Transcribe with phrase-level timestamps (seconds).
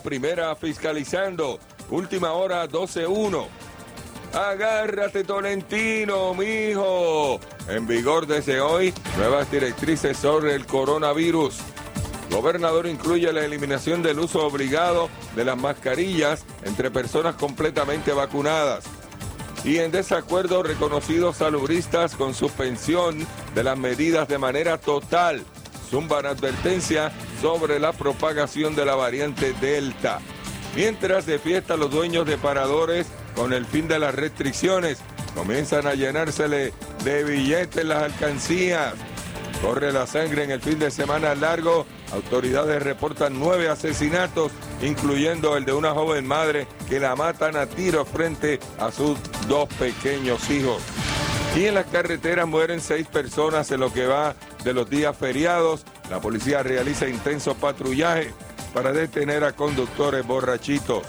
[0.00, 1.58] primera fiscalizando.
[1.90, 3.46] Última hora 12-1.
[4.32, 7.38] Agárrate Tolentino, mijo.
[7.68, 11.58] En vigor desde hoy, nuevas directrices sobre el coronavirus.
[12.30, 18.84] Gobernador incluye la eliminación del uso obligado de las mascarillas entre personas completamente vacunadas.
[19.62, 25.44] Y en desacuerdo reconocidos salubristas con suspensión de las medidas de manera total.
[25.90, 27.12] Zumban advertencia
[27.44, 30.18] sobre la propagación de la variante Delta.
[30.74, 34.96] Mientras de fiesta los dueños de paradores con el fin de las restricciones
[35.34, 36.72] comienzan a llenársele
[37.04, 38.94] de billetes las alcancías.
[39.60, 41.84] Corre la sangre en el fin de semana largo.
[42.14, 48.06] Autoridades reportan nueve asesinatos, incluyendo el de una joven madre que la matan a tiro
[48.06, 49.18] frente a sus
[49.48, 50.82] dos pequeños hijos.
[51.54, 55.84] Y en las carreteras mueren seis personas en lo que va de los días feriados.
[56.10, 58.32] La policía realiza intenso patrullaje
[58.72, 61.06] para detener a conductores borrachitos.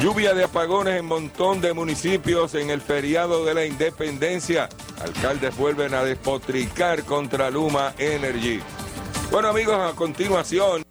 [0.00, 4.68] Lluvia de apagones en montón de municipios en el feriado de la independencia.
[5.02, 8.60] Alcaldes vuelven a despotricar contra Luma Energy.
[9.30, 10.82] Bueno amigos, a continuación.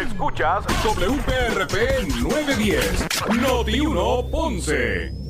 [0.00, 3.06] Escuchas WPRP 910,
[3.40, 5.29] Noti 1 Ponce.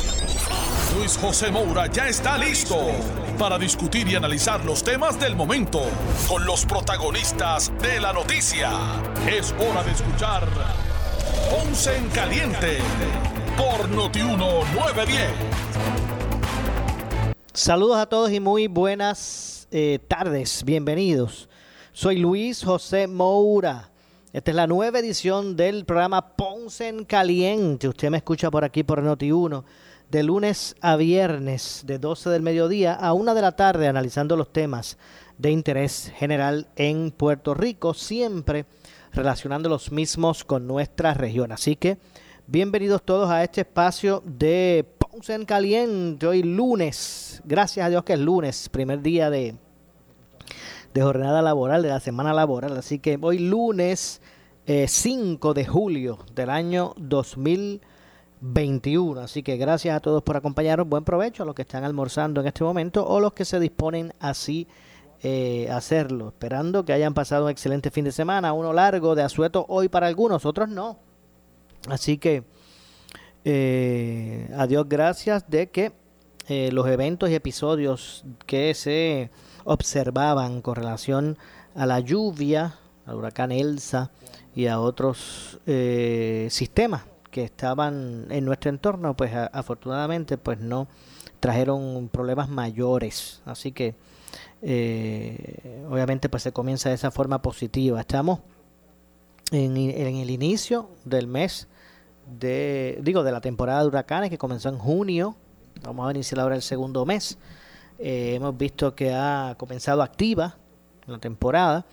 [1.01, 2.77] Luis José Moura ya está listo
[3.39, 5.81] para discutir y analizar los temas del momento
[6.27, 8.69] con los protagonistas de la noticia.
[9.27, 10.47] Es hora de escuchar
[11.49, 12.77] Ponce en Caliente
[13.57, 15.27] por Notiuno 910.
[17.51, 21.49] Saludos a todos y muy buenas eh, tardes, bienvenidos.
[21.93, 23.89] Soy Luis José Moura.
[24.33, 27.87] Esta es la nueva edición del programa Ponce en Caliente.
[27.87, 29.63] Usted me escucha por aquí por Noti1
[30.11, 34.51] de lunes a viernes de 12 del mediodía a 1 de la tarde analizando los
[34.51, 34.97] temas
[35.37, 38.65] de interés general en Puerto Rico, siempre
[39.13, 41.53] relacionando los mismos con nuestra región.
[41.53, 41.97] Así que
[42.45, 47.41] bienvenidos todos a este espacio de Ponce en Caliente hoy lunes.
[47.45, 49.55] Gracias a Dios que es lunes, primer día de,
[50.93, 52.75] de jornada laboral, de la semana laboral.
[52.75, 54.21] Así que hoy lunes
[54.65, 56.95] 5 eh, de julio del año
[58.41, 59.21] 2021.
[59.21, 60.89] Así que gracias a todos por acompañarnos.
[60.89, 64.13] Buen provecho a los que están almorzando en este momento o los que se disponen
[64.19, 64.67] así
[65.21, 66.29] eh, hacerlo.
[66.29, 70.07] Esperando que hayan pasado un excelente fin de semana, uno largo de asueto hoy para
[70.07, 70.99] algunos, otros no.
[71.87, 72.43] Así que
[73.45, 75.93] eh, a Dios gracias de que
[76.47, 79.29] eh, los eventos y episodios que se
[79.63, 81.37] observaban con relación
[81.75, 84.11] a la lluvia, al huracán Elsa
[84.55, 90.87] y a otros eh, sistemas que estaban en nuestro entorno, pues afortunadamente pues no
[91.39, 93.41] trajeron problemas mayores.
[93.45, 93.95] Así que
[94.61, 97.99] eh, obviamente pues se comienza de esa forma positiva.
[97.99, 98.41] Estamos
[99.51, 101.67] en, en el inicio del mes
[102.39, 105.35] de, digo, de la temporada de huracanes que comenzó en junio.
[105.83, 107.37] Vamos a iniciar ahora el segundo mes.
[107.99, 110.57] Eh, hemos visto que ha comenzado activa
[111.07, 111.85] la temporada.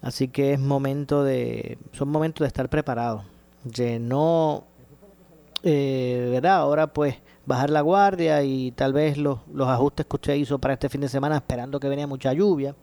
[0.00, 3.22] Así que es momento de, son momentos de estar preparados.
[4.00, 4.64] No,
[5.62, 6.56] eh, ¿verdad?
[6.56, 10.74] Ahora pues bajar la guardia y tal vez los, los ajustes que usted hizo para
[10.74, 12.74] este fin de semana esperando que venía mucha lluvia,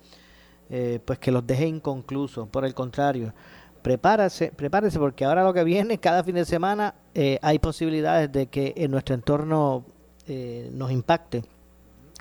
[0.70, 2.48] eh, pues que los deje inconclusos.
[2.50, 3.34] Por el contrario,
[3.82, 8.48] prepárese, prepárese porque ahora lo que viene, cada fin de semana eh, hay posibilidades de
[8.48, 9.86] que en nuestro entorno
[10.28, 11.44] eh, nos impacte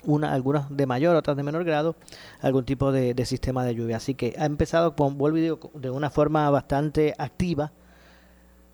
[0.04, 1.96] una, algunas de mayor, otras de menor grado,
[2.40, 3.96] algún tipo de, sistema de lluvia.
[3.96, 7.72] Así que ha empezado, con, vuelvo y digo, de una forma bastante activa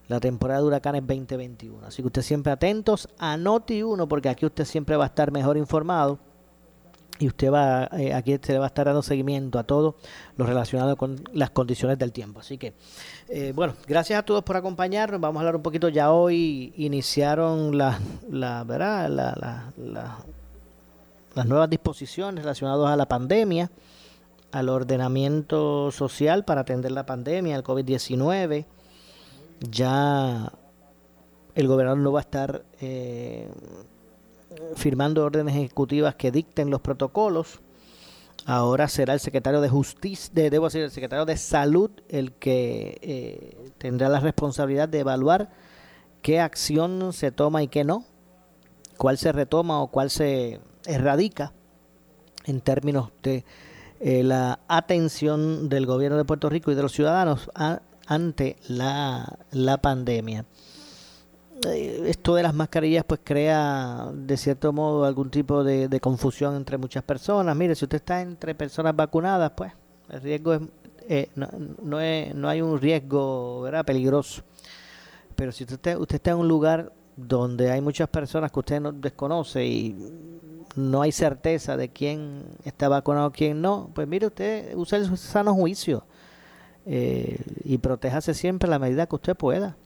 [0.08, 1.86] la temporada de huracanes 2021.
[1.86, 5.32] Así que usted siempre atentos a Noti 1 porque aquí usted siempre va a estar
[5.32, 6.18] mejor informado
[7.18, 9.94] y usted va eh, aquí se le va a estar dando seguimiento a todo
[10.36, 12.40] lo relacionado con las condiciones del tiempo.
[12.40, 12.74] Así que,
[13.28, 15.20] eh, bueno, gracias a todos por acompañarnos.
[15.20, 15.88] Vamos a hablar un poquito.
[15.88, 17.98] Ya hoy iniciaron la,
[18.64, 19.08] ¿verdad?
[19.08, 19.72] La,
[21.34, 23.70] las nuevas disposiciones relacionadas a la pandemia,
[24.52, 28.66] al ordenamiento social para atender la pandemia, el COVID-19.
[29.70, 30.52] Ya
[31.54, 33.48] el gobernador no va a estar eh,
[34.76, 37.60] firmando órdenes ejecutivas que dicten los protocolos.
[38.46, 42.98] Ahora será el secretario de Justicia, de, debo decir, el secretario de Salud el que
[43.00, 45.50] eh, tendrá la responsabilidad de evaluar
[46.20, 48.04] qué acción se toma y qué no,
[48.98, 51.52] cuál se retoma o cuál se, radica
[52.44, 53.44] en términos de
[54.00, 57.50] eh, la atención del gobierno de Puerto Rico y de los ciudadanos
[58.06, 60.44] ante la, la pandemia.
[61.66, 66.78] Eh, esto de las mascarillas pues crea de cierto modo algún tipo de, confusión entre
[66.78, 67.56] muchas personas.
[67.56, 69.72] Mire, si usted está entre personas vacunadas, pues
[70.10, 70.60] el riesgo es,
[71.08, 71.48] eh, no,
[71.82, 73.84] no, es, no hay un riesgo ¿verdad?
[73.84, 74.42] peligroso.
[75.36, 78.92] Pero si usted, usted está en un lugar donde hay muchas personas que usted no
[78.92, 79.96] desconoce y
[80.76, 85.16] no hay certeza de quién está vacunado o quién no, pues mire usted, use el
[85.16, 86.04] sano juicio
[86.86, 89.76] eh, y protéjase siempre a la medida que usted pueda.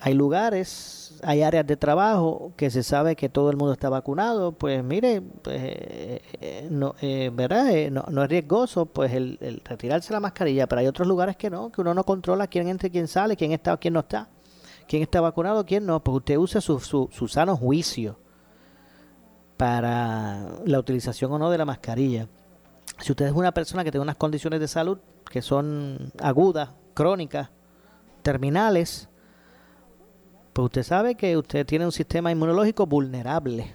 [0.00, 4.52] Hay lugares, hay áreas de trabajo que se sabe que todo el mundo está vacunado,
[4.52, 6.94] pues mire, pues, eh, eh, no,
[7.32, 7.90] ¿verdad?
[7.90, 11.72] No, no, es riesgoso pues el, retirarse la mascarilla, pero hay otros lugares que no,
[11.72, 14.28] que uno no controla quién entra quién sale, quién está quién no está,
[14.86, 18.18] quién está vacunado, quién no, pues usted use su, su, su sano juicio
[19.56, 22.28] para la utilización o no de la mascarilla.
[22.98, 24.98] Si usted es una persona que tiene unas condiciones de salud
[25.30, 27.50] que son agudas, crónicas,
[28.22, 29.08] terminales,
[30.52, 33.74] pues usted sabe que usted tiene un sistema inmunológico vulnerable.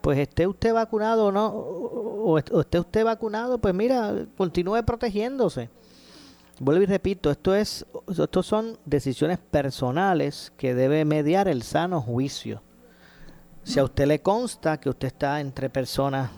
[0.00, 5.70] Pues esté usted vacunado o no, o esté usted vacunado, pues mira, continúe protegiéndose.
[6.60, 12.62] Vuelvo y repito, esto es, estos son decisiones personales que debe mediar el sano juicio.
[13.62, 16.30] Si a usted le consta que usted está entre personas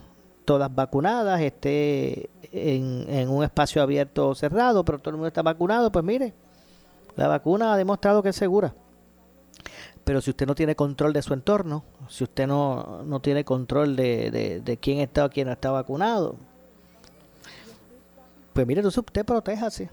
[0.50, 5.93] todas vacunadas, esté en, un espacio abierto o cerrado, pero todo el mundo está vacunado,
[5.93, 6.35] pues mire,
[7.14, 8.75] la vacuna ha demostrado que es segura.
[10.02, 13.94] Pero si usted no tiene control de su entorno, si usted no, no tiene control
[13.94, 16.35] de, de, quién está o quién no está vacunado,
[18.53, 19.88] pues mire, entonces usted protéjase.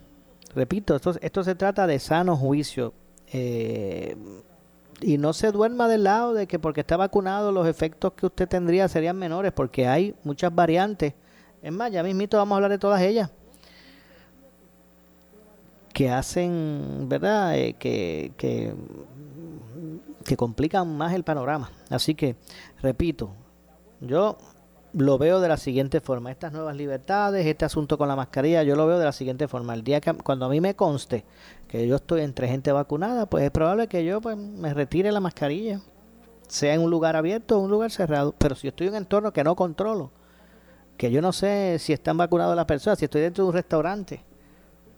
[0.56, 2.96] Repito, esto, esto se trata de sano juicio.
[3.32, 4.18] Eh,
[5.02, 8.48] y no se duerma del lado de que porque está vacunado los efectos que usted
[8.48, 11.14] tendría serían menores, porque hay muchas variantes.
[11.62, 13.30] Es más, ya mismito vamos a hablar de todas ellas.
[15.94, 17.58] Que hacen, ¿verdad?
[17.58, 18.74] Eh, que, que,
[20.24, 21.72] que complican más el panorama.
[21.90, 22.36] Así que,
[22.82, 23.32] repito,
[24.02, 24.38] yo
[24.94, 26.32] lo veo de la siguiente forma.
[26.32, 29.74] Estas nuevas libertades, este asunto con la mascarilla, yo lo veo de la siguiente forma.
[29.74, 31.26] El día que cuando a mí me conste
[31.68, 35.20] que yo estoy entre gente vacunada, pues es probable que yo pues, me retire la
[35.20, 35.82] mascarilla,
[36.48, 38.34] sea en un lugar abierto o un lugar cerrado.
[38.38, 40.12] Pero si estoy en un entorno que no controlo,
[40.96, 44.24] que yo no sé si están vacunadas las personas, si estoy dentro de un restaurante,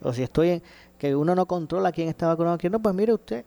[0.01, 0.63] o si estoy en
[0.97, 3.43] que uno no controla quién está vacunado, quién no, pues mire usted,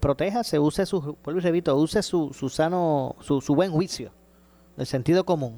[0.00, 4.10] protéjase, use su, vuelvo y repito, use su, su sano, su, su buen juicio
[4.80, 5.54] el sentido común.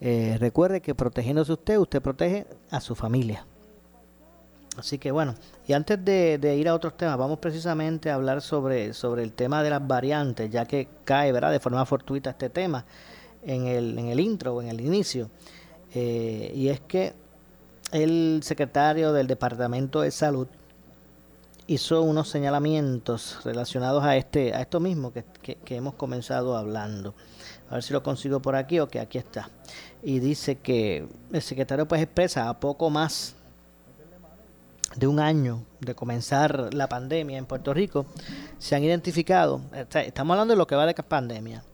[0.00, 3.46] Eh, recuerde que protegiéndose usted, usted protege a su familia.
[4.76, 5.34] Así que bueno,
[5.68, 9.62] y antes de, ir a otros temas, vamos precisamente a hablar sobre, sobre el tema
[9.62, 11.52] de las variantes, ya que cae ¿verdad?
[11.52, 12.84] de forma fortuita este tema
[13.42, 15.30] en el, en el intro o en el inicio.
[15.94, 17.12] Eh, y es que
[17.92, 20.48] el secretario del Departamento de Salud
[21.68, 27.14] hizo unos señalamientos relacionados a este a esto mismo que, que hemos comenzado hablando.
[27.70, 29.48] A ver si lo consigo por aquí o que aquí está.
[30.02, 33.34] Y dice que el secretario pues expresa a poco más
[34.96, 38.06] de un año de comenzar la pandemia en Puerto Rico,
[38.58, 39.60] se han identificado,
[39.94, 41.64] estamos hablando de lo que va de pandemia,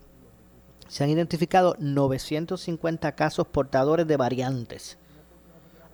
[0.89, 4.99] se han identificado 950 casos portadores de variantes.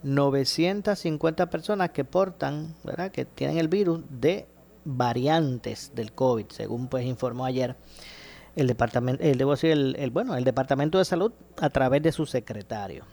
[0.03, 3.11] 950 personas que portan, ¿verdad?
[3.11, 4.47] que tienen el virus de
[4.85, 7.77] variantes del COVID, según pues informó ayer
[8.57, 12.25] el departamento, el, debo decir, el, bueno, el Departamento de Salud a través de su
[12.27, 13.05] secretario.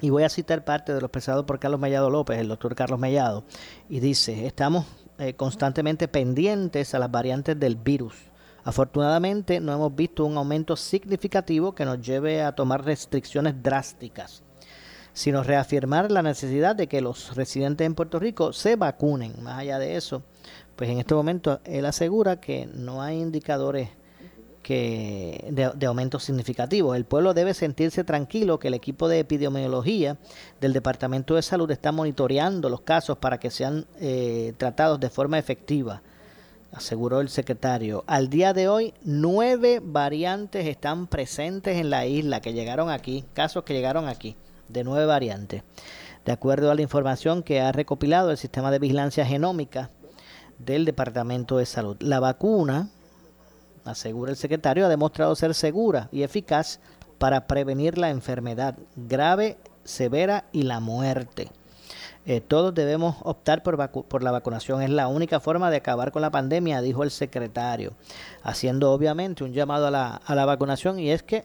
[0.00, 2.98] Y voy a citar parte de lo expresado por Carlos Mellado López, el doctor Carlos
[2.98, 3.44] Mellado,
[3.88, 4.86] y dice, estamos
[5.18, 8.14] eh, constantemente pendientes a las variantes del virus.
[8.64, 14.42] Afortunadamente no hemos visto un aumento significativo que nos lleve a tomar restricciones drásticas,
[15.12, 19.42] sino reafirmar la necesidad de que los residentes en Puerto Rico se vacunen.
[19.42, 20.22] Más allá de eso,
[20.74, 23.90] pues en este momento él asegura que no hay indicadores
[24.62, 26.96] que de, aumentos significativos.
[26.96, 30.16] El pueblo debe sentirse tranquilo que el equipo de epidemiología
[30.60, 35.38] del Departamento de Salud está monitoreando los casos para que sean eh, tratados de forma
[35.38, 36.02] efectiva,
[36.72, 38.04] aseguró el secretario.
[38.06, 43.64] Al día de hoy, nueve variantes están presentes en la isla que llegaron aquí, casos
[43.64, 44.36] que llegaron aquí,
[44.68, 45.64] de nueve variantes.
[46.24, 49.90] De acuerdo a la información que ha recopilado el sistema de vigilancia genómica
[50.58, 52.90] del Departamento de Salud, la vacuna
[53.84, 56.80] asegura el secretario, ha demostrado ser segura y eficaz
[57.18, 61.50] para prevenir la enfermedad grave, severa y la muerte.
[62.24, 64.80] Eh, todos debemos optar por, por la vacunación.
[64.82, 67.94] Es la única forma de acabar con la pandemia, dijo el secretario,
[68.42, 71.44] haciendo obviamente un llamado a la, a la vacunación y es que,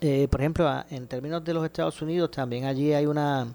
[0.00, 3.48] eh, por ejemplo, en términos de los Estados Unidos, también allí hay una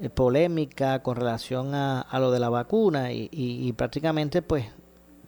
[0.00, 4.66] eh, polémica con relación a, lo de la vacuna y, y, prácticamente pues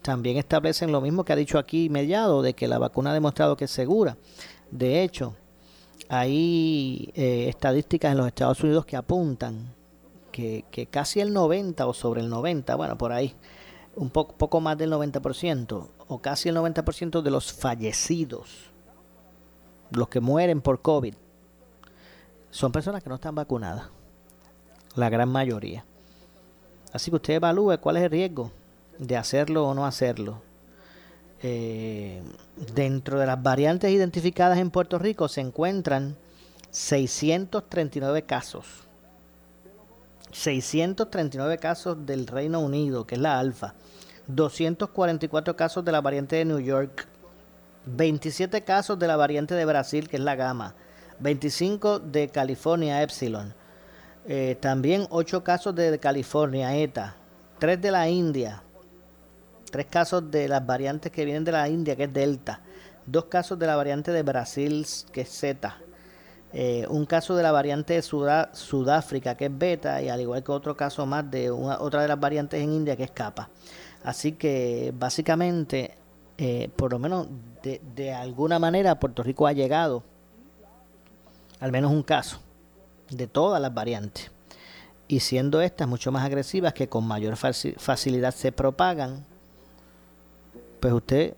[0.02, 3.56] también establecen lo mismo que ha dicho aquí Mediado, de que la vacuna ha demostrado
[3.56, 4.16] que es segura.
[4.70, 5.34] De hecho,
[6.08, 9.74] hay eh, estadísticas en los Estados Unidos que apuntan
[10.32, 13.34] que, casi el 90 o sobre el 90, bueno, por ahí,
[13.94, 18.70] un poco, poco más del 90% o casi el 90% de los fallecidos,
[19.90, 21.14] los que mueren por COVID,
[22.50, 23.90] son personas que no están vacunadas,
[24.96, 25.84] la gran mayoría.
[26.92, 28.50] Así que usted evalúe cuál es el riesgo
[29.00, 30.42] de hacerlo o no hacerlo.
[31.42, 32.22] Eh,
[32.74, 36.16] dentro de las variantes identificadas en Puerto Rico se encuentran
[36.70, 38.66] 639 casos.
[40.32, 43.74] 639 casos del Reino Unido, que es la alfa.
[44.28, 47.08] 244 casos de la variante de New York.
[47.86, 50.74] 27 casos de la variante de Brasil, que es la gamma.
[51.20, 53.54] 25 de California Epsilon.
[54.26, 57.16] Eh, también 8 casos de California ETA.
[57.58, 58.62] 3 de la India
[59.70, 62.60] tres casos de las variantes que vienen de la India, que es Delta,
[63.06, 65.76] dos casos de la variante de Brasil, que es Z,
[66.52, 70.52] eh, un caso de la variante de Sudáfrica, que es Beta, y al igual que
[70.52, 73.48] otro caso más de otra de las variantes en India, que es Kappa.
[74.02, 75.96] Así que básicamente,
[76.38, 77.28] eh, por lo menos
[77.62, 80.02] de, de alguna manera, Puerto Rico ha llegado
[81.60, 82.40] al menos un caso
[83.10, 84.30] de todas las variantes.
[85.06, 89.26] Y siendo estas mucho más agresivas que con mayor facilidad se propagan,
[90.80, 91.34] pues usted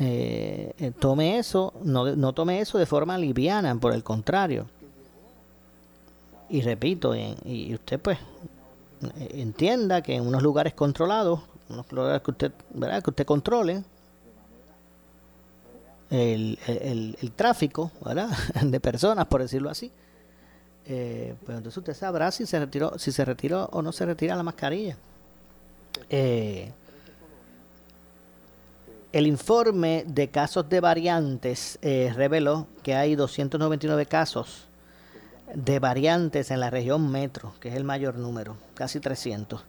[0.00, 4.66] eh, eh, tome eso, no, no, tome eso de forma liviana, por el contrario.
[6.48, 8.18] Y repito, y, usted pues
[9.16, 13.02] eh, entienda que en unos lugares controlados, unos lugares que usted, ¿verdad?
[13.02, 13.82] que usted controle,
[16.10, 18.30] el, el, tráfico ¿verdad?
[18.62, 19.90] de personas, por decirlo así,
[20.86, 24.42] pues entonces usted sabrá si se retiró, si se retiró o no se retira la
[24.42, 24.96] mascarilla.
[29.12, 34.66] El informe de casos de variantes eh, reveló que hay 299 casos
[35.54, 39.64] de variantes en la región metro, que es el mayor número, casi 300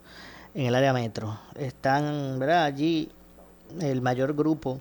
[0.54, 1.38] en el área metro.
[1.54, 3.10] Están allí
[3.80, 4.78] el mayor grupo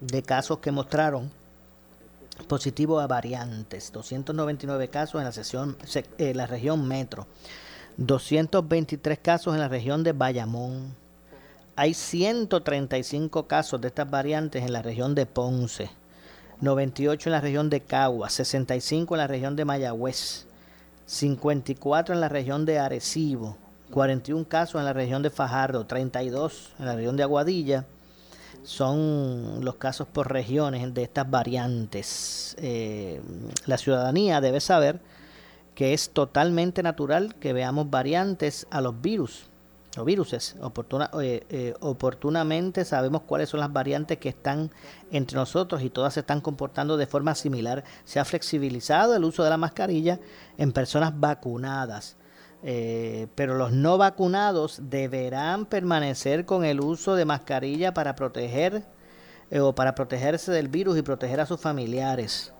[0.00, 1.30] de casos que mostraron
[2.46, 5.76] positivo a variantes, 299 casos en la, sesión,
[6.18, 7.26] en la región metro,
[7.96, 10.94] 223 casos en la región de Bayamón,
[11.78, 15.88] hay 135 casos de estas variantes en la región de Ponce,
[16.60, 20.46] 98 en la región de Cagua, 65 en la región de Mayagüez,
[21.06, 23.56] 54 en la región de Arecibo,
[23.92, 27.86] 41 casos en la región de Fajardo, 32 en la región de Aguadilla.
[28.64, 32.56] Son los casos por regiones de estas variantes.
[32.58, 33.22] Eh,
[33.66, 35.00] la ciudadanía debe saber
[35.76, 39.48] que es totalmente natural que veamos variantes a los virus
[39.96, 40.56] o viruses.
[40.60, 44.70] Oportuna, eh, eh, oportunamente sabemos cuáles son las variantes que están
[45.10, 47.84] entre nosotros y todas se están comportando de forma similar.
[48.04, 50.20] Se ha flexibilizado el uso de la mascarilla
[50.56, 52.16] en personas vacunadas.
[52.64, 58.82] Eh, pero los no vacunados deberán permanecer con el uso de mascarilla para proteger
[59.58, 62.52] o para protegerse del virus y proteger a sus familiares.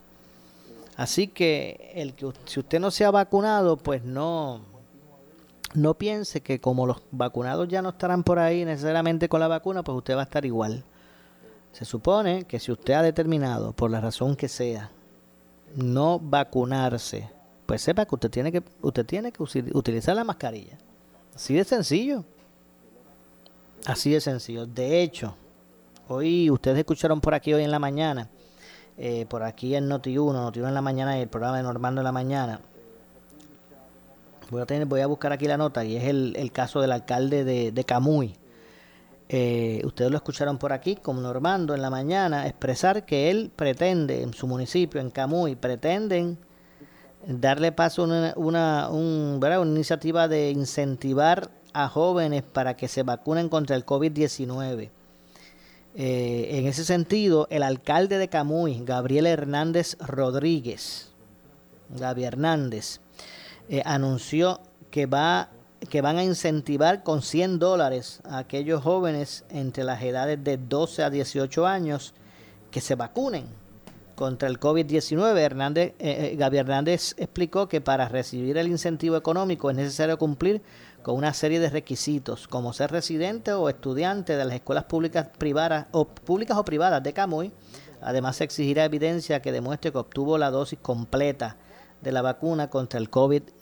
[0.96, 4.62] Así que el que si usted no se ha vacunado, pues no
[5.74, 9.82] no piense que como los vacunados ya no estarán por ahí necesariamente con la vacuna,
[9.82, 10.84] pues usted va a estar igual.
[11.72, 14.90] Se supone que si usted ha determinado, por la razón que sea,
[15.76, 17.30] no vacunarse,
[17.66, 20.78] pues sepa que usted tiene que, usted tiene que utilizar la mascarilla.
[21.34, 22.24] Así de sencillo.
[23.86, 24.66] Así de sencillo.
[24.66, 25.34] De hecho,
[26.08, 28.28] hoy ustedes escucharon por aquí hoy en la mañana,
[28.96, 32.04] eh, por aquí en Noti1, Noti1 en la mañana y el programa de Normando en
[32.04, 32.60] la mañana,
[34.50, 37.44] Voy a, tener, voy a buscar aquí la nota y es el, caso del alcalde
[37.44, 38.34] de, Camuy.
[39.28, 44.22] Eh, ustedes lo escucharon por aquí, como Normando en la mañana, expresar que él pretende,
[44.22, 46.38] en su municipio, en Camuy, pretenden
[47.26, 53.76] darle paso a una, una iniciativa de incentivar a jóvenes para que se vacunen contra
[53.76, 54.90] el COVID-19.
[55.94, 61.10] Eh, en ese sentido, el alcalde de Camuy, Gabriel Hernández Rodríguez,
[61.90, 63.00] Gaby Hernández,
[63.68, 64.60] eh, anunció
[64.90, 65.50] que, va,
[65.90, 71.02] que van a incentivar con 100 dólares a aquellos jóvenes entre las edades de 12
[71.02, 72.14] a 18 años
[72.70, 73.46] que se vacunen
[74.14, 75.38] contra el COVID-19.
[75.38, 80.62] Hernández, eh, Gaby Hernández explicó que para recibir el incentivo económico es necesario cumplir
[81.02, 85.86] con una serie de requisitos, como ser residente o estudiante de las escuelas públicas privadas
[85.92, 87.52] o públicas o privadas de Camuy.
[88.00, 91.56] Además, se exigirá evidencia que demuestre que obtuvo la dosis completa
[92.00, 93.57] de la vacuna contra el COVID-19.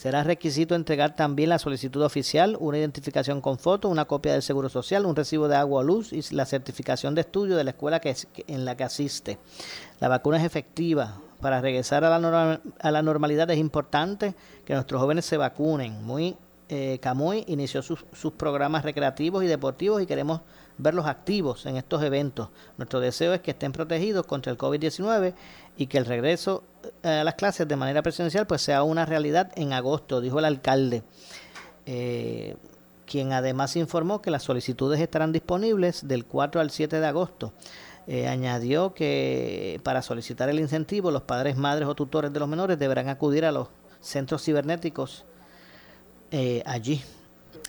[0.00, 4.70] Será requisito entregar también la solicitud oficial, una identificación con foto, una copia del Seguro
[4.70, 8.00] Social, un recibo de agua o luz y la certificación de estudio de la escuela
[8.00, 8.16] que,
[8.46, 9.38] en la que asiste.
[9.98, 11.20] La vacuna es efectiva.
[11.42, 16.02] Para regresar a la, a la normalidad es importante que nuestros jóvenes se vacunen.
[16.02, 16.34] Muy
[16.72, 18.04] eh, Camuy inició sus,
[18.36, 20.42] programas recreativos y deportivos y queremos
[20.78, 22.50] verlos activos en estos eventos.
[22.78, 25.34] Nuestro deseo es que estén protegidos contra el COVID-19
[25.76, 26.62] y que el regreso
[27.02, 30.44] eh, a las clases de manera presencial pues sea una realidad en agosto, dijo el
[30.44, 31.02] alcalde,
[31.86, 32.56] eh,
[33.04, 37.52] quien además informó que las solicitudes estarán disponibles del 4 al 7 de agosto.
[38.28, 43.08] Añadió que para solicitar el incentivo los padres, madres o tutores de los menores deberán
[43.08, 43.68] acudir a los
[44.00, 45.24] centros cibernéticos
[46.64, 47.02] allí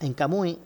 [0.02, 0.58] en Camuy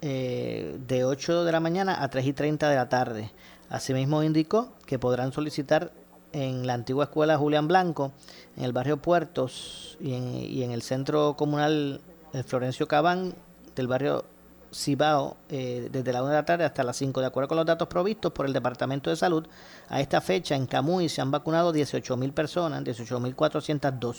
[0.00, 3.30] de 8 de la mañana a 3 y 30 de la tarde.
[3.68, 5.92] Asimismo indicó que podrán solicitar
[6.32, 8.12] en la antigua escuela Julián Blanco,
[8.56, 12.00] en el barrio Puertos y en, el centro comunal
[12.46, 13.34] Florencio Cabán
[13.74, 14.24] del barrio
[14.72, 17.20] Cibao, eh, desde la 1 de la tarde hasta las 5.
[17.20, 19.46] De acuerdo con los datos provistos por el Departamento de Salud,
[19.88, 24.16] a esta fecha en Camuy se han vacunado 18.000 personas, 18.402.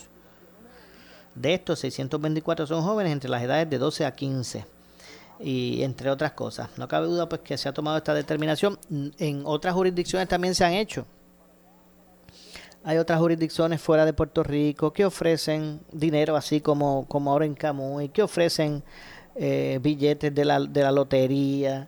[1.40, 4.66] De estos, 624 son jóvenes entre las edades de 12 a 15
[5.40, 6.70] y entre otras cosas.
[6.76, 8.78] No cabe duda pues que se ha tomado esta determinación.
[9.18, 11.06] En otras jurisdicciones también se han hecho.
[12.84, 17.56] Hay otras jurisdicciones fuera de Puerto Rico que ofrecen dinero así como, como ahora en
[17.56, 18.84] Camuy, que ofrecen
[19.36, 21.88] eh, billetes de la, de la lotería.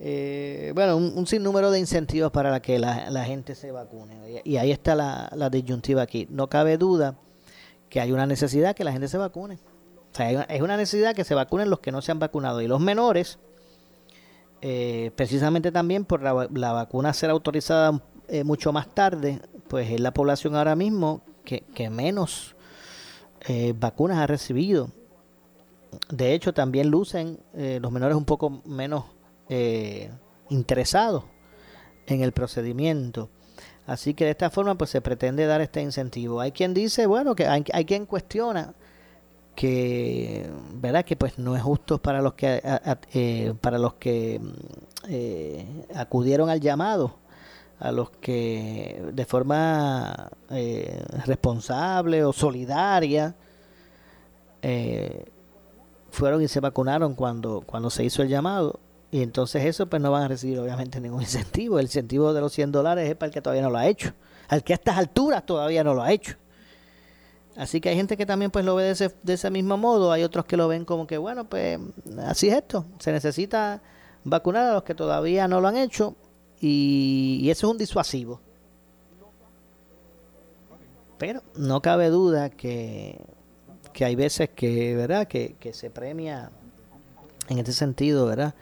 [0.00, 4.42] Eh, bueno, un, sinnúmero de incentivos para que la, gente se vacune.
[4.44, 6.26] Y, ahí está la, la, disyuntiva aquí.
[6.30, 7.14] No cabe duda
[7.88, 9.58] que hay una necesidad que la gente se vacune.
[10.12, 12.60] O sea, es una necesidad que se vacunen los que no se han vacunado.
[12.60, 13.38] Y los menores,
[14.62, 18.00] eh, precisamente también por la, vacuna ser autorizada
[18.44, 22.56] mucho más tarde, pues es la población ahora mismo que, menos
[23.46, 24.90] eh, vacunas ha recibido.
[26.10, 29.04] De hecho, también lucen eh, los menores un poco menos
[29.48, 30.10] eh,
[30.50, 31.24] interesados
[32.06, 33.30] en el procedimiento.
[33.88, 36.40] Así que de esta forma pues se pretende dar este incentivo.
[36.40, 38.74] Hay quien dice, bueno, que hay, hay quien cuestiona
[39.56, 42.62] que verdad que pues no es justo para los que
[43.60, 44.40] para los que
[45.96, 47.16] acudieron al llamado
[47.80, 53.34] a los que de forma eh, responsable o solidaria
[54.62, 55.24] eh,
[56.10, 58.80] fueron y se vacunaron cuando, cuando se hizo el llamado.
[59.10, 61.78] Y entonces eso pues no van a recibir obviamente ningún incentivo.
[61.78, 64.12] El incentivo de los 100 dólares es para el que todavía no lo ha hecho.
[64.48, 66.36] Al que a estas alturas todavía no lo ha hecho.
[67.56, 70.12] Así que hay gente que también pues lo ve de ese, de ese mismo modo.
[70.12, 71.78] Hay otros que lo ven como que bueno pues
[72.24, 72.86] así es esto.
[72.98, 73.82] Se necesita
[74.24, 76.14] vacunar a los que todavía no lo han hecho
[76.60, 78.40] y, eso es un disuasivo.
[81.18, 83.20] Pero no cabe duda que,
[83.92, 85.26] que hay veces que, ¿verdad?
[85.26, 86.50] Que, se premia
[87.48, 88.54] en este sentido, ¿verdad?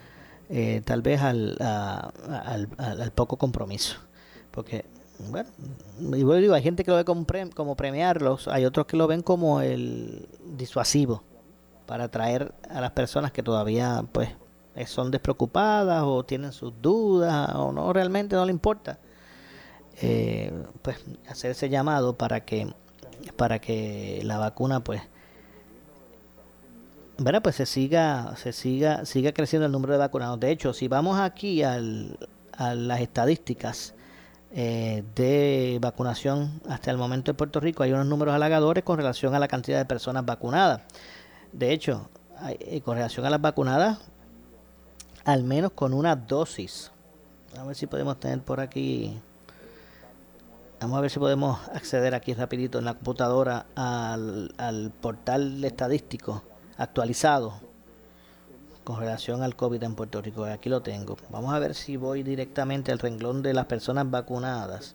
[0.48, 3.96] Eh, tal vez al, al, poco compromiso.
[4.50, 4.84] Porque,
[5.28, 5.48] bueno,
[6.00, 9.22] y digo, hay gente que lo ve como, como premiarlos, hay otros que lo ven
[9.22, 11.22] como el disuasivo
[11.86, 14.30] para atraer a las personas que todavía, pues,
[14.76, 18.98] eh, son despreocupadas o tienen sus dudas o no realmente no le importa
[20.02, 20.98] eh, pues
[21.30, 22.68] hacer ese llamado para que
[23.36, 25.00] para que la vacuna pues
[27.18, 27.42] ¿verdad?
[27.42, 31.18] pues se siga se siga siga creciendo el número de vacunados de hecho si vamos
[31.18, 32.18] aquí al,
[32.52, 33.94] a las estadísticas
[34.52, 39.34] eh, de vacunación hasta el momento en Puerto Rico hay unos números halagadores con relación
[39.34, 40.82] a la cantidad de personas vacunadas
[41.52, 42.08] de hecho
[42.84, 43.98] con relación a las vacunadas
[45.26, 46.92] al menos con una dosis.
[47.58, 49.20] A ver si podemos tener por aquí.
[50.80, 56.42] Vamos a ver si podemos acceder aquí rapidito en la computadora al portal estadístico
[56.76, 57.54] actualizado
[58.84, 60.44] con relación al COVID en Puerto Rico.
[60.44, 61.16] Aquí lo tengo.
[61.30, 64.94] Vamos a ver si voy directamente al renglón de las personas vacunadas.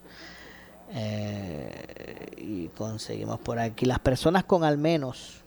[0.93, 5.41] Eh, y conseguimos por aquí las personas con al menos.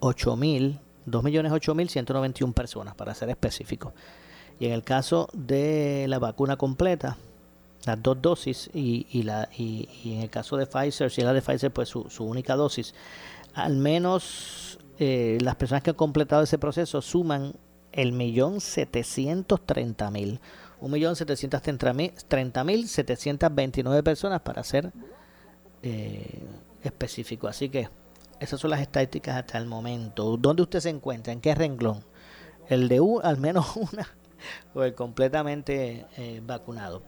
[0.00, 3.92] 8 mil 2 millones 8 mil 191 personas, para ser específico.
[4.58, 7.16] Y en el caso de la vacuna completa,
[7.84, 11.32] las dos dosis, y, y la, y, en el caso de Pfizer, si es la
[11.32, 12.94] de Pfizer, pues su, única dosis,
[13.54, 17.54] al menos eh, las personas que han completado ese proceso suman
[17.92, 20.40] el millón setecientos treinta mil.
[20.80, 24.92] Un millón setecientos treinta mil setecientos veintinueve personas para ser
[25.82, 26.42] eh,
[26.82, 27.48] específico.
[27.48, 27.88] Así que
[28.40, 30.36] esas son las estadísticas hasta el momento.
[30.36, 31.32] ¿Dónde usted se encuentra?
[31.32, 32.04] ¿En qué renglón?
[32.68, 34.06] El de un, al menos una
[34.74, 37.02] o el completamente eh, vacunado.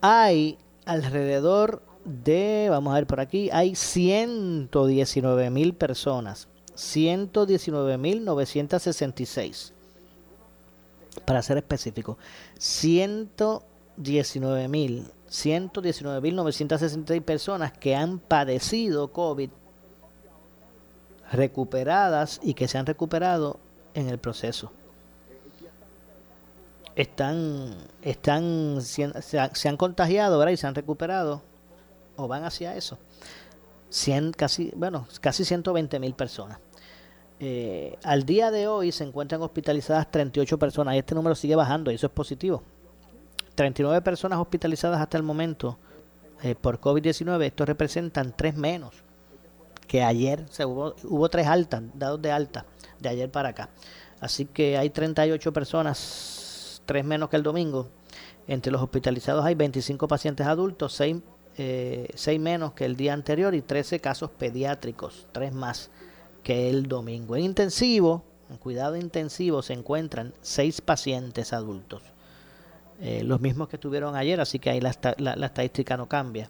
[0.00, 6.48] Hay alrededor de, vamos a ver por aquí, hay 119 mil personas.
[6.74, 9.72] 119 mil 966.
[11.24, 12.18] Para ser específico.
[12.58, 19.50] 119 mil 119 mil 966 personas que han padecido COVID
[21.32, 23.58] recuperadas y que se han recuperado
[23.94, 24.72] en el proceso.
[26.96, 30.52] Están, están, se han, contagiado ¿verdad?
[30.52, 31.42] y se han recuperado
[32.16, 32.98] o van hacia eso.
[33.90, 36.58] 100, casi, bueno, casi 120 mil personas.
[37.38, 41.90] Eh, al día de hoy se encuentran hospitalizadas 38 personas y este número sigue bajando
[41.90, 42.62] y eso es positivo.
[43.54, 45.78] 39 personas hospitalizadas hasta el momento
[46.42, 49.06] eh, por COVID-19, esto representan tres menos
[49.86, 52.66] que ayer se hubo, hubo tres altas, dados de alta,
[52.98, 53.70] de ayer para acá.
[54.20, 55.96] Así que hay 38 personas,
[56.86, 57.88] tres menos que el domingo.
[58.48, 61.16] Entre los hospitalizados hay 25 pacientes adultos, 6,
[61.58, 65.90] eh, menos que el día anterior y 13 casos pediátricos, tres más
[66.42, 67.36] que el domingo.
[67.36, 72.02] En intensivo, en cuidado intensivo, se encuentran 6 pacientes adultos.
[73.00, 76.48] Eh, los mismos que estuvieron ayer, así que ahí la, la estadística no cambia.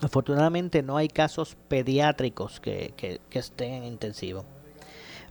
[0.00, 4.44] Afortunadamente no hay casos pediátricos que, estén en intensivo.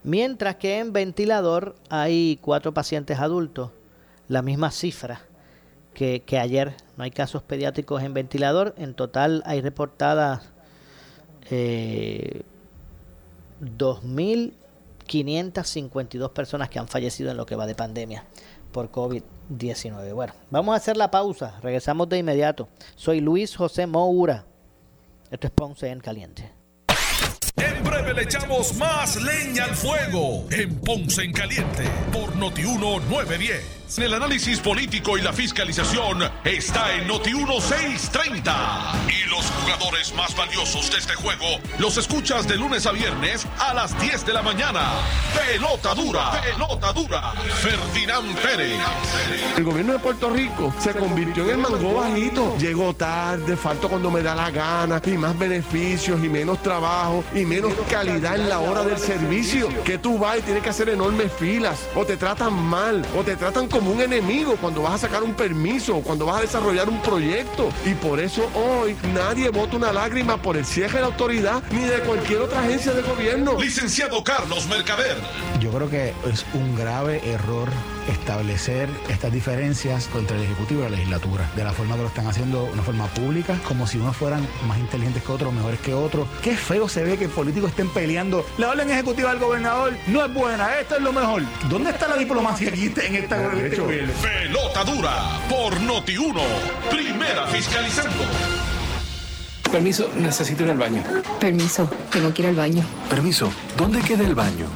[0.03, 3.71] Mientras que en ventilador hay cuatro pacientes adultos,
[4.27, 5.21] la misma cifra
[5.93, 6.75] que, ayer.
[6.97, 8.73] No hay casos pediátricos en ventilador.
[8.77, 10.41] En total hay reportadas
[11.49, 12.43] eh,
[13.61, 18.25] 2.552 personas que han fallecido en lo que va de pandemia
[18.71, 20.13] por COVID-19.
[20.13, 21.59] Bueno, vamos a hacer la pausa.
[21.61, 22.67] Regresamos de inmediato.
[22.95, 24.45] Soy Luis José Moura.
[25.31, 26.51] Esto es Ponce en Caliente.
[27.55, 33.82] En breve le echamos más leña al fuego en Ponce en Caliente por Notiuno 910.
[33.97, 38.93] El análisis político y la fiscalización está en Noti 1630.
[39.07, 41.45] Y los jugadores más valiosos de este juego
[41.77, 44.81] los escuchas de lunes a viernes a las 10 de la mañana.
[45.35, 47.33] Pelota dura, pelota dura.
[47.61, 48.79] Ferdinand Pérez.
[49.57, 52.57] El gobierno de Puerto Rico se convirtió en el mango bajito.
[52.57, 57.45] Llegó tarde, faltó cuando me da la gana, y más beneficios, y menos trabajo, y
[57.45, 59.69] menos calidad en la hora del servicio.
[59.83, 63.35] Que tú vas y tienes que hacer enormes filas, o te tratan mal, o te
[63.35, 67.01] tratan como un enemigo cuando vas a sacar un permiso, cuando vas a desarrollar un
[67.01, 67.69] proyecto.
[67.87, 71.81] Y por eso hoy nadie vota una lágrima por el cierre de la autoridad ni
[71.81, 73.59] de cualquier otra agencia de gobierno.
[73.59, 75.17] Licenciado Carlos Mercader.
[75.59, 77.67] Yo creo que es un grave error
[78.07, 82.27] establecer estas diferencias entre el Ejecutivo y la legislatura, de la forma que lo están
[82.27, 85.93] haciendo de una forma pública, como si unos fueran más inteligentes que otros, mejores que
[85.93, 86.27] otros.
[86.41, 88.45] Qué feo se ve que políticos estén peleando.
[88.57, 91.43] La orden ejecutiva del gobernador no es buena, esto es lo mejor.
[91.69, 93.37] ¿Dónde está la diplomacia aquí en esta
[93.71, 94.13] gobierno?
[94.21, 96.41] Pelota dura por Noti1.
[96.89, 98.23] Primera fiscalizando.
[99.71, 101.03] Permiso, necesito ir al baño.
[101.39, 102.83] Permiso, tengo que ir al baño.
[103.09, 104.67] Permiso, ¿dónde queda el baño?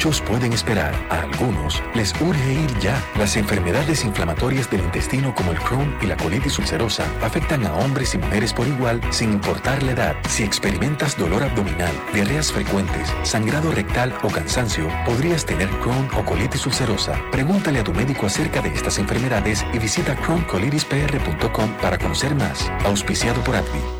[0.00, 2.98] Muchos pueden esperar, a algunos les urge ir ya.
[3.18, 8.14] Las enfermedades inflamatorias del intestino como el Crohn y la colitis ulcerosa afectan a hombres
[8.14, 10.16] y mujeres por igual sin importar la edad.
[10.26, 16.64] Si experimentas dolor abdominal, diarreas frecuentes, sangrado rectal o cansancio, podrías tener Crohn o colitis
[16.64, 17.20] ulcerosa.
[17.30, 22.72] Pregúntale a tu médico acerca de estas enfermedades y visita crohncolitis.pr.com para conocer más.
[22.86, 23.99] Auspiciado por ADVI.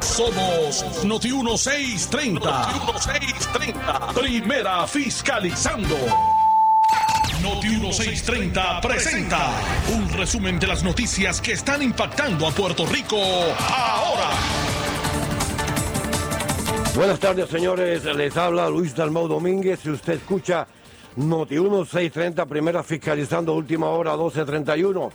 [0.00, 2.38] Somos Noti 1630.
[2.40, 4.12] Noti 1630.
[4.14, 5.96] Primera fiscalizando.
[7.42, 9.50] Noti 1630 presenta
[9.92, 14.30] un resumen de las noticias que están impactando a Puerto Rico ahora.
[16.94, 18.04] Buenas tardes, señores.
[18.04, 19.80] Les habla Luis Dalmau Domínguez.
[19.80, 20.66] Si usted escucha
[21.16, 25.10] Noti 1630, primera fiscalizando, última hora 1231.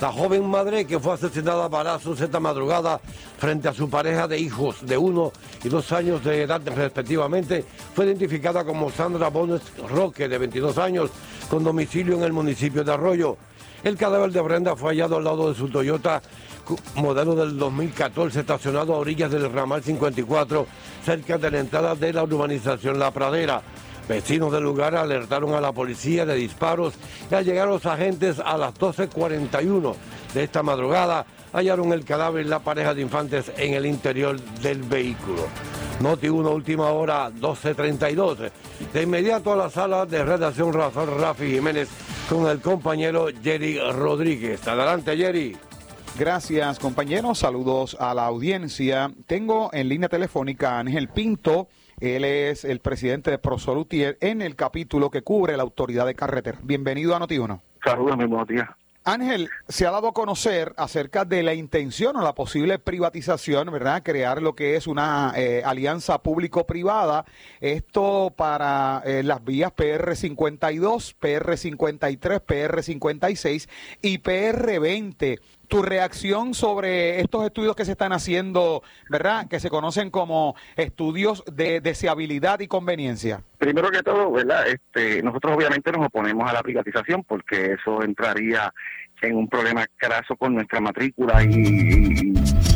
[0.00, 2.98] La joven madre que fue asesinada a balazos esta madrugada
[3.38, 5.30] frente a su pareja de hijos de uno
[5.62, 9.60] y dos años de edad respectivamente fue identificada como Sandra Bones
[9.90, 11.10] Roque, de 22 años,
[11.50, 13.36] con domicilio en el municipio de Arroyo.
[13.84, 16.22] El cadáver de Brenda fue hallado al lado de su Toyota
[16.94, 20.66] modelo del 2014 estacionado a orillas del ramal 54
[21.04, 23.62] cerca de la entrada de la urbanización La Pradera.
[24.10, 26.94] Vecinos del lugar alertaron a la policía de disparos
[27.30, 29.94] y al llegar los agentes a las 12.41
[30.34, 34.82] de esta madrugada hallaron el cadáver y la pareja de infantes en el interior del
[34.82, 35.46] vehículo.
[36.00, 38.50] Noti 1, última hora, 12.32.
[38.92, 41.88] De inmediato a la sala de redacción Rafi Jiménez
[42.28, 44.66] con el compañero Jerry Rodríguez.
[44.66, 45.56] Adelante, Jerry.
[46.18, 47.38] Gracias, compañeros.
[47.38, 49.12] Saludos a la audiencia.
[49.28, 51.68] Tengo en línea telefónica a Ángel Pinto.
[52.00, 56.58] Él es el presidente de Prosolutier en el capítulo que cubre la autoridad de carretera.
[56.62, 57.60] Bienvenido a Noti1.
[57.84, 58.68] Saludos, mi buenos días.
[59.04, 64.02] Ángel, se ha dado a conocer acerca de la intención o la posible privatización, ¿verdad?
[64.02, 67.24] Crear lo que es una eh, alianza público-privada.
[67.60, 73.68] Esto para eh, las vías PR52, PR53, PR56
[74.02, 75.40] y PR20.
[75.70, 79.46] Tu reacción sobre estos estudios que se están haciendo, ¿verdad?
[79.48, 83.44] Que se conocen como estudios de deseabilidad y conveniencia.
[83.56, 84.66] Primero que todo, ¿verdad?
[84.66, 88.72] Este, nosotros obviamente nos oponemos a la privatización porque eso entraría
[89.22, 92.32] en un problema craso con nuestra matrícula y,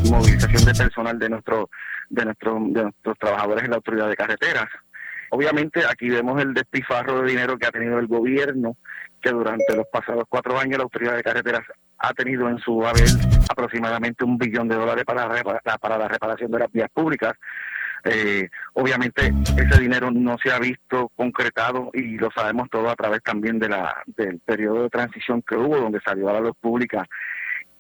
[0.09, 1.71] movilización de personal de nuestro
[2.11, 4.67] de de nuestros trabajadores en la autoridad de carreteras.
[5.31, 8.77] Obviamente aquí vemos el despifarro de dinero que ha tenido el gobierno,
[9.21, 11.65] que durante los pasados cuatro años la autoridad de carreteras
[11.99, 13.09] ha tenido en su haber
[13.49, 17.35] aproximadamente un billón de dólares para, la para la reparación de las vías públicas.
[18.05, 23.23] Eh, obviamente ese dinero no se ha visto concretado y lo sabemos todo a través
[23.23, 27.07] también de la del periodo de transición que hubo, donde salió a la luz pública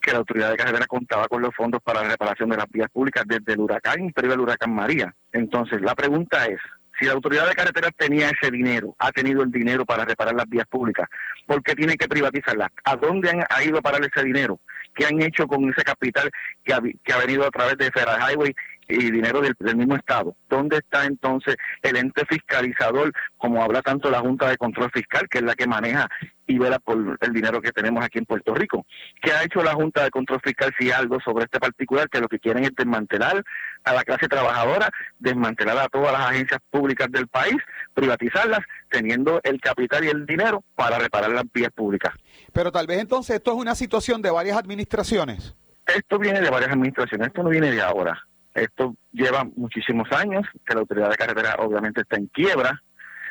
[0.01, 2.91] que la autoridad de carretera contaba con los fondos para la reparación de las vías
[2.91, 5.15] públicas desde el huracán previo al huracán María.
[5.33, 6.61] Entonces, la pregunta es,
[6.99, 10.49] si la autoridad de carreteras tenía ese dinero, ha tenido el dinero para reparar las
[10.49, 11.09] vías públicas,
[11.47, 12.71] ¿por qué tiene que privatizarlas?
[12.85, 14.61] ¿A dónde han, ha ido a parar ese dinero?
[14.95, 16.31] ¿Qué han hecho con ese capital
[16.65, 18.55] que ha, que ha venido a través de Federal Highway
[18.89, 20.37] y dinero del, del mismo Estado?
[20.49, 25.39] ¿Dónde está entonces el ente fiscalizador, como habla tanto la Junta de Control Fiscal, que
[25.39, 26.09] es la que maneja
[26.47, 28.87] y vela por el dinero que tenemos aquí en Puerto Rico?
[29.23, 32.29] ¿Qué ha hecho la Junta de Control Fiscal si algo sobre este particular que lo
[32.29, 33.43] que quieren es desmantelar
[33.85, 37.57] a la clase trabajadora, desmantelar a todas las agencias públicas del país,
[37.95, 42.15] privatizarlas, teniendo el capital y el dinero para reparar las vías públicas?
[42.53, 45.55] Pero tal vez entonces esto es una situación de varias administraciones.
[45.87, 48.27] Esto viene de varias administraciones, esto no viene de ahora.
[48.55, 52.81] Esto lleva muchísimos años, que la autoridad de carretera obviamente está en quiebra,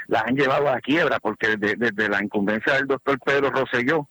[0.07, 4.09] la han llevado a quiebra porque desde, la incumbencia del doctor Pedro Rosselló,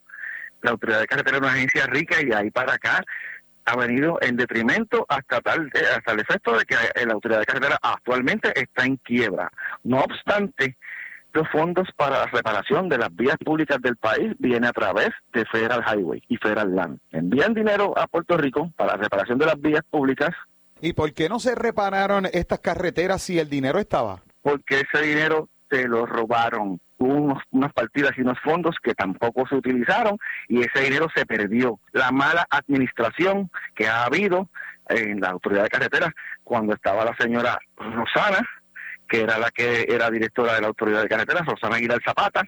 [0.62, 3.02] la autoridad de carretera es una agencia rica y ahí para acá
[3.64, 7.40] ha venido en detrimento hasta tal eh, hasta el efecto de que eh, la autoridad
[7.40, 9.50] de carretera actualmente está en quiebra.
[9.84, 10.76] No obstante,
[11.32, 15.44] los fondos para la reparación de las vías públicas del país viene a través de
[15.46, 16.98] Federal Highway y Federal Land.
[17.10, 20.30] Envían dinero a Puerto Rico para la reparación de las vías públicas
[20.82, 24.20] ¿Y por qué no se repararon estas carreteras si el dinero estaba?
[24.42, 26.80] porque ese dinero se lo robaron.
[26.98, 30.18] Hubo unos- unas partidas y unos fondos que tampoco se utilizaron
[30.48, 31.78] y ese dinero se perdió.
[31.92, 34.48] La mala administración que ha habido
[34.88, 36.10] en la autoridad de carreteras
[36.42, 38.40] cuando estaba la señora Rosana,
[39.08, 42.42] que era la que era directora de la autoridad de carreteras, Rosana Aguilar Zapata,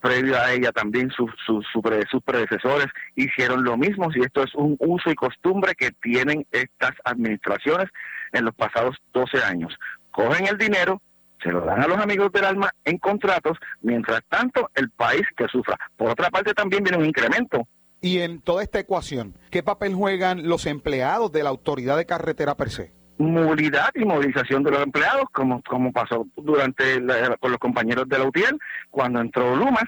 [0.00, 4.42] previo a ella también sus, sus, sus pre- sus predecesores hicieron lo mismo y esto
[4.42, 7.88] es un uso y costumbre que tienen estas administraciones
[8.32, 9.74] en los pasados 12 años.
[10.10, 11.00] Cogen el dinero,
[11.42, 15.46] se lo dan a los amigos del alma en contratos, mientras tanto el país que
[15.48, 15.76] sufra.
[15.96, 17.66] Por otra parte también viene un incremento.
[18.00, 22.56] Y en toda esta ecuación, ¿qué papel juegan los empleados de la autoridad de carretera
[22.56, 22.92] per se?
[23.18, 28.18] Movilidad y movilización de los empleados, como, como pasó durante la- con los compañeros de
[28.18, 28.58] la UTIEL,
[28.90, 29.80] cuando entró Luma,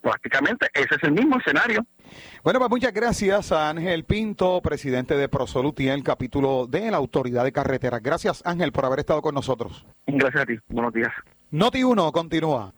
[0.00, 1.84] prácticamente ese es el mismo escenario.
[2.42, 7.44] Bueno, pues muchas gracias a Ángel Pinto, presidente de Prosolutien, el capítulo de la Autoridad
[7.44, 8.02] de Carreteras.
[8.02, 9.84] Gracias, Ángel, por haber estado con nosotros.
[10.06, 10.54] Gracias a ti.
[10.68, 11.12] Buenos días.
[11.50, 12.72] Noti 1 continúa.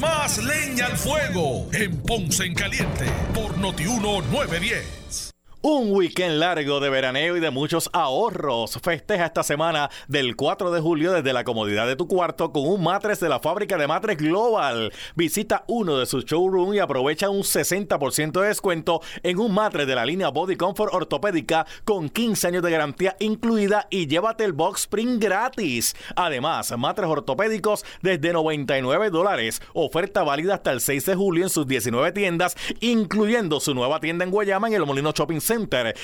[0.00, 5.31] Más leña al fuego en Ponce en Caliente por Notiuno 910.
[5.64, 8.80] Un weekend largo de veraneo y de muchos ahorros.
[8.82, 12.82] Festeja esta semana del 4 de julio desde la comodidad de tu cuarto con un
[12.82, 14.92] matres de la fábrica de matres Global.
[15.14, 19.94] Visita uno de sus showrooms y aprovecha un 60% de descuento en un matres de
[19.94, 24.80] la línea Body Comfort ortopédica con 15 años de garantía incluida y llévate el box
[24.80, 25.94] spring gratis.
[26.16, 29.62] Además, matres ortopédicos desde 99 dólares.
[29.74, 34.24] Oferta válida hasta el 6 de julio en sus 19 tiendas, incluyendo su nueva tienda
[34.24, 35.51] en Guayama en el Molino Shopping Center.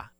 [0.00, 0.19] 있다.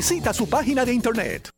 [0.00, 1.50] Visita su página de internet.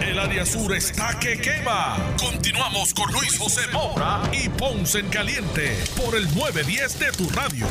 [0.00, 1.96] El área sur está que quema.
[2.16, 7.66] Continuamos con Luis José Moura y Ponce en Caliente por el 910 de tu radio.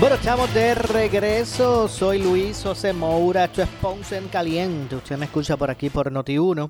[0.00, 1.86] Bueno, estamos de regreso.
[1.86, 3.44] Soy Luis José Moura.
[3.44, 4.96] Esto es Ponce en Caliente.
[4.96, 6.68] Usted me escucha por aquí por Noti1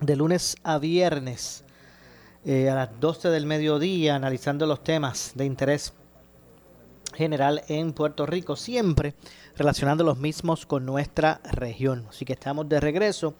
[0.00, 1.62] de lunes a viernes
[2.46, 5.92] eh, a las 12 del mediodía analizando los temas de interés
[7.14, 9.14] general en Puerto Rico, siempre
[9.56, 12.06] relacionando los mismos con nuestra región.
[12.08, 13.34] Así que estamos de regreso.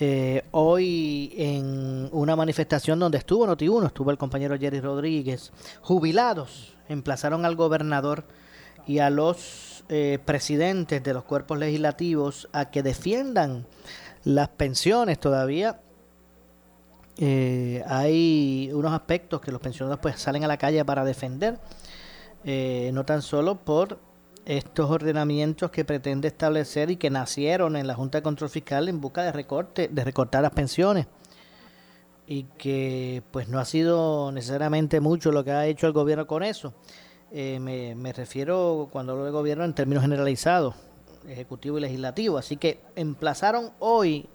[0.00, 7.44] Eh, hoy en una manifestación donde estuvo Noti1, estuvo el compañero Jerry Rodríguez, jubilados emplazaron
[7.44, 8.24] al gobernador
[8.86, 13.66] y a los eh, presidentes de los cuerpos legislativos a que defiendan
[14.22, 15.80] las pensiones todavía.
[17.16, 21.58] Eh, hay unos aspectos que los pensionados pues salen a la calle para defender,
[22.44, 23.98] no tan solo por
[24.48, 28.98] estos ordenamientos que pretende establecer y que nacieron en la Junta de Control Fiscal en
[28.98, 31.06] busca de recorte, de recortar las pensiones
[32.26, 36.42] y que pues no ha sido necesariamente mucho lo que ha hecho el gobierno con
[36.42, 36.72] eso.
[37.30, 40.74] Eh, me, me, refiero cuando hablo de gobierno en términos generalizados,
[41.28, 42.38] ejecutivo y legislativo.
[42.38, 44.30] Así que emplazaron hoy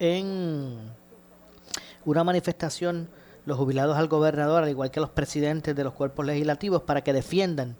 [0.00, 0.76] en
[2.04, 3.08] una manifestación
[3.46, 7.14] los jubilados al gobernador, al igual que los presidentes de los cuerpos legislativos, para que
[7.14, 7.78] defiendan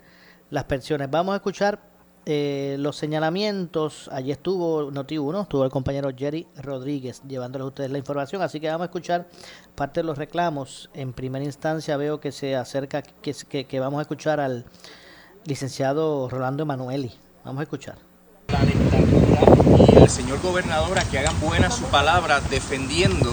[0.55, 1.11] las pensiones.
[1.11, 1.80] Vamos a escuchar
[2.26, 4.09] eh, los señalamientos.
[4.12, 8.40] Allí estuvo Noti1, estuvo el compañero Jerry Rodríguez llevándoles a ustedes la información.
[8.40, 9.26] Así que vamos a escuchar
[9.74, 10.90] parte de los reclamos.
[10.94, 14.64] En primera instancia veo que se acerca, que, que, que vamos a escuchar al
[15.44, 17.12] licenciado Rolando Emanueli.
[17.44, 17.98] Vamos a escuchar.
[19.92, 23.30] Y al señor gobernador a que hagan buena su palabra defendiendo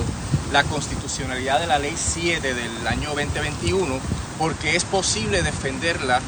[0.52, 4.00] la constitucionalidad de la ley 7 del año 2021
[4.40, 6.20] porque es posible defenderla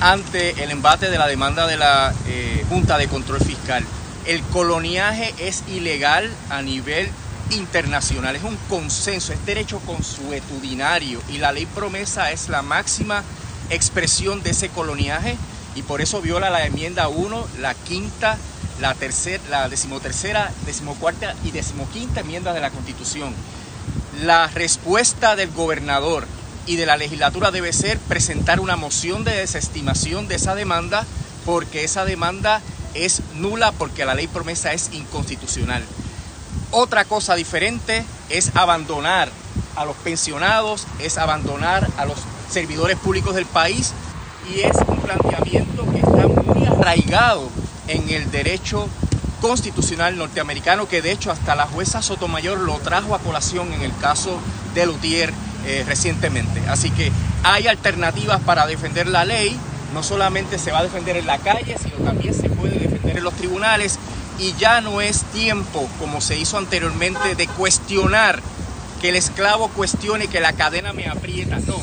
[0.00, 3.84] ante el embate de la demanda de la eh, Junta de Control Fiscal.
[4.26, 7.08] El coloniaje es ilegal a nivel
[7.50, 13.22] internacional, es un consenso, es derecho consuetudinario y la ley promesa es la máxima
[13.70, 15.36] expresión de ese coloniaje
[15.74, 18.38] y por eso viola la enmienda 1, la quinta,
[18.80, 23.34] la tercera, la decimotercera, decimocuarta y decimoquinta enmienda de la Constitución.
[24.22, 26.26] La respuesta del gobernador
[26.66, 31.04] y de la legislatura debe ser presentar una moción de desestimación de esa demanda
[31.44, 32.62] porque esa demanda
[32.94, 35.82] es nula porque la ley promesa es inconstitucional.
[36.70, 39.28] Otra cosa diferente es abandonar
[39.76, 42.18] a los pensionados, es abandonar a los
[42.50, 43.92] servidores públicos del país
[44.52, 47.48] y es un planteamiento que está muy arraigado
[47.88, 48.88] en el derecho
[49.40, 53.94] constitucional norteamericano que de hecho hasta la jueza Sotomayor lo trajo a colación en el
[53.98, 54.38] caso
[54.74, 55.32] de Lutier
[55.66, 56.60] eh, recientemente.
[56.68, 57.10] Así que
[57.42, 59.56] hay alternativas para defender la ley,
[59.92, 63.24] no solamente se va a defender en la calle, sino también se puede defender en
[63.24, 63.98] los tribunales
[64.38, 68.42] y ya no es tiempo, como se hizo anteriormente, de cuestionar
[69.00, 71.58] que el esclavo cuestione que la cadena me aprieta.
[71.60, 71.80] No,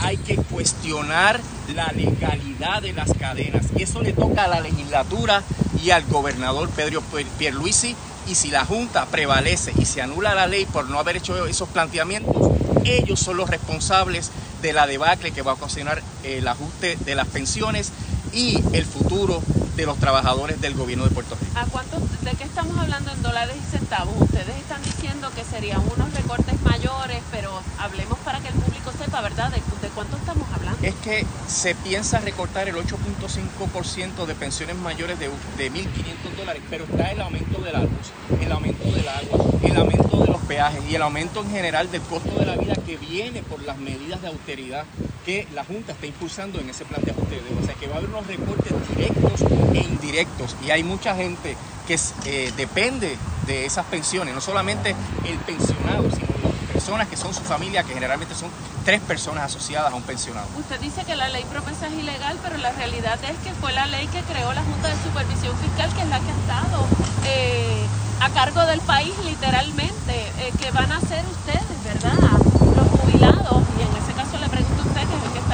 [0.00, 1.40] hay que cuestionar
[1.74, 3.66] la legalidad de las cadenas.
[3.76, 5.42] Y eso le toca a la legislatura
[5.82, 7.02] y al gobernador Pedro
[7.38, 7.96] Pierluisi.
[8.26, 11.68] Y si la Junta prevalece y se anula la ley por no haber hecho esos
[11.68, 12.50] planteamientos,
[12.84, 14.30] ellos son los responsables
[14.60, 17.92] de la debacle que va a ocasionar el ajuste de las pensiones
[18.32, 19.42] y el futuro
[19.76, 21.58] de los trabajadores del gobierno de Puerto Rico.
[21.58, 24.14] ¿A cuánto, ¿De qué estamos hablando en dólares y centavos?
[24.20, 29.20] Ustedes están diciendo que serían unos recortes mayores, pero hablemos para que el público sepa,
[29.20, 29.50] ¿verdad?
[29.50, 30.78] ¿De, de cuánto estamos hablando?
[30.82, 36.84] Es que se piensa recortar el 8.5% de pensiones mayores de, de 1.500 dólares, pero
[36.84, 40.82] está el aumento de la luz, el aumento del agua, el aumento de los peajes
[40.88, 44.22] y el aumento en general del costo de la vida que viene por las medidas
[44.22, 44.84] de austeridad
[45.24, 47.40] que la Junta está impulsando en ese plan de ajuste.
[47.60, 49.40] O sea que va a haber unos recortes directos
[49.74, 51.56] e indirectos y hay mucha gente
[51.86, 53.16] que eh, depende
[53.46, 54.94] de esas pensiones, no solamente
[55.24, 58.50] el pensionado, sino las personas que son su familia, que generalmente son
[58.84, 60.46] tres personas asociadas a un pensionado.
[60.58, 63.86] Usted dice que la ley promesa es ilegal, pero la realidad es que fue la
[63.86, 66.86] ley que creó la Junta de Supervisión Fiscal, que es la que ha estado
[67.26, 67.86] eh,
[68.20, 72.38] a cargo del país literalmente, eh, que van a hacer ustedes, ¿verdad?
[72.76, 75.44] Los jubilados, y en ese caso le pregunto a usted, que es el que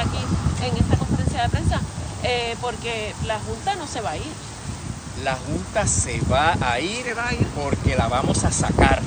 [1.49, 1.81] prensa,
[2.23, 4.23] eh, porque la Junta no se va a ir.
[5.23, 7.15] la Junta se va a ir
[7.55, 9.01] porque la vamos a sacar.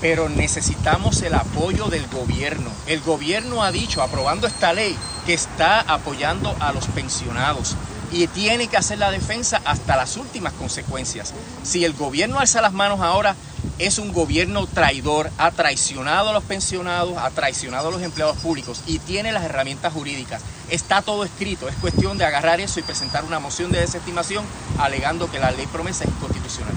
[0.00, 2.70] Pero necesitamos el apoyo del gobierno.
[2.86, 7.76] El gobierno ha dicho, aprobando esta ley, que está apoyando a los pensionados
[8.10, 11.34] y tiene que hacer la defensa hasta las últimas consecuencias.
[11.62, 13.34] Si el gobierno alza las manos ahora,
[13.78, 18.82] es un gobierno traidor, ha traicionado a los pensionados, ha traicionado a los empleados públicos
[18.86, 20.42] y tiene las herramientas jurídicas.
[20.68, 24.44] Está todo escrito, es cuestión de agarrar eso y presentar una moción de desestimación
[24.78, 26.74] alegando que la ley promesa es inconstitucional.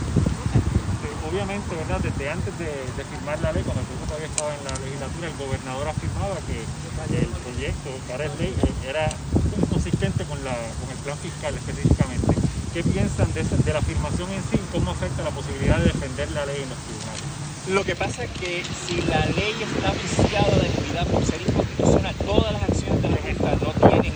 [1.31, 2.01] Obviamente, ¿verdad?
[2.01, 2.67] Desde antes de,
[3.09, 6.59] firmar la ley, cuando el proyecto todavía estaba en la legislatura, el gobernador afirmaba que
[6.59, 9.09] el proyecto, que ahora ley, eh, era
[9.57, 12.40] inconsistente con, la, con el plan fiscal específicamente.
[12.73, 16.61] ¿Qué piensan de, la afirmación en sí cómo afecta la posibilidad de defender la ley
[16.63, 17.21] en los tribunales?
[17.69, 22.15] Lo que pasa es que si la ley está viciada de nulidad por ser inconstitucional,
[22.25, 24.13] todas las acciones de la Junta no tienen,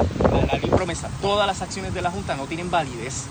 [0.47, 3.25] la, ley promesa, todas las acciones de la Junta no tienen validez.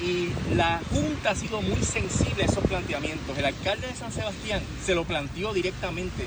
[0.00, 3.38] Y la Junta ha sido muy sensible a esos planteamientos.
[3.38, 6.24] El alcalde de San Sebastián se lo planteó directamente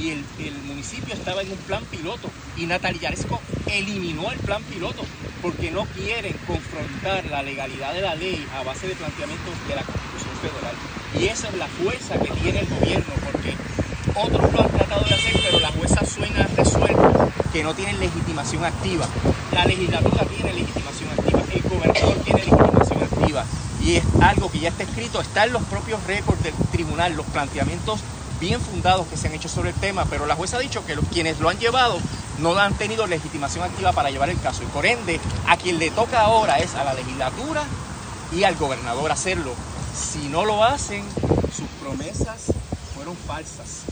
[0.00, 4.62] y el, el municipio estaba en un plan piloto y Natalia Yaresco eliminó el plan
[4.62, 5.04] piloto
[5.44, 9.82] porque no quieren confrontar la legalidad de la ley a base de planteamientos de la
[9.82, 10.74] Constitución Federal.
[11.20, 13.54] Y esa es la fuerza que tiene el gobierno porque
[14.16, 18.64] otros lo han tratado de hacer, pero la jueza suena resuelto que no tienen legitimación
[18.64, 19.06] activa.
[19.52, 23.44] La legislatura tiene legitimación activa, el gobernador tiene legitimación activa.
[23.84, 27.26] Y es algo que ya está escrito, está en los propios récords del tribunal, los
[27.26, 28.00] planteamientos
[28.40, 30.94] bien fundados que se han hecho sobre el tema, pero la jueza ha dicho que
[30.94, 31.98] los, quienes lo han llevado
[32.38, 34.62] no han tenido legitimación activa para llevar el caso.
[34.62, 37.64] Y por ende, a quien le toca ahora es a la legislatura
[38.32, 39.54] y al gobernador hacerlo.
[39.94, 41.04] Si no lo hacen,
[41.54, 42.52] sus promesas
[42.94, 43.84] fueron falsas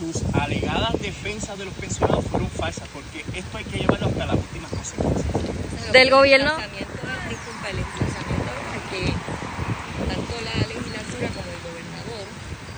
[0.00, 4.36] sus alegadas defensas de los pensionados fueron falsas, porque esto hay que llevarlo hasta las
[4.36, 5.92] últimas consecuencias.
[5.92, 6.56] Del gobierno.
[6.56, 9.12] Disculpa, el emplazamiento es que
[10.08, 11.59] tanto la legislatura como el gobernador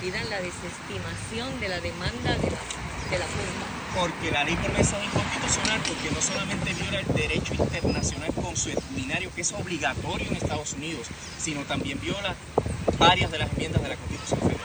[0.03, 2.59] pidan la desestimación de la demanda de la,
[3.09, 3.65] de la Junta.
[3.97, 9.41] Porque la ley promesa es inconstitucional, porque no solamente viola el derecho internacional consuetudinario, que
[9.41, 11.07] es obligatorio en Estados Unidos,
[11.39, 12.35] sino también viola
[12.97, 14.59] varias de las enmiendas de la Constitución Federal.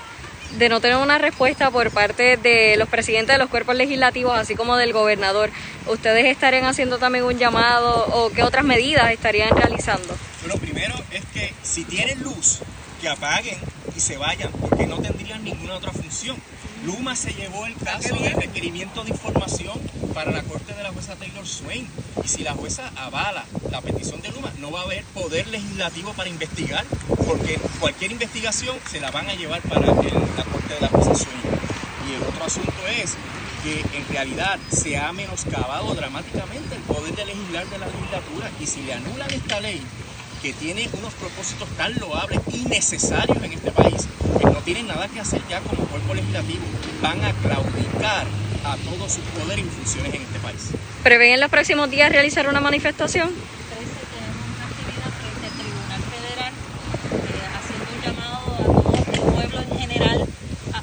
[0.58, 4.56] de no tener una respuesta por parte de los presidentes de los cuerpos legislativos, así
[4.56, 5.50] como del gobernador,
[5.86, 10.16] ¿ustedes estarían haciendo también un llamado o qué otras medidas estarían realizando?
[10.42, 12.58] Bueno, primero es que si tienen luz,
[13.00, 13.58] que apaguen
[13.98, 16.36] y se vayan, porque no tendrían ninguna otra función.
[16.84, 19.76] Luma se llevó el caso de requerimiento de información
[20.14, 21.84] para la corte de la jueza Taylor Swain.
[22.24, 26.12] Y si la jueza avala la petición de Luma, no va a haber poder legislativo
[26.12, 26.84] para investigar,
[27.26, 31.14] porque cualquier investigación se la van a llevar para el- la corte de la jueza
[31.16, 31.42] Swain.
[32.08, 33.16] Y el otro asunto es
[33.64, 38.48] que en realidad se ha menoscabado dramáticamente el poder de legislar de la legislatura.
[38.60, 39.82] Y si le anulan esta ley,
[40.42, 44.06] que tiene unos propósitos tan loables y necesarios en este país,
[44.38, 46.64] que no tienen nada que hacer ya como cuerpo legislativo,
[47.02, 48.26] van a claudicar
[48.64, 50.68] a todo su poder y funciones en este país.
[51.02, 53.30] ¿Prevén en los próximos días realizar una manifestación?
[53.30, 53.44] frente
[55.46, 60.18] al Tribunal Federal, eh, haciendo un llamado a todo el pueblo en general,
[60.74, 60.78] a-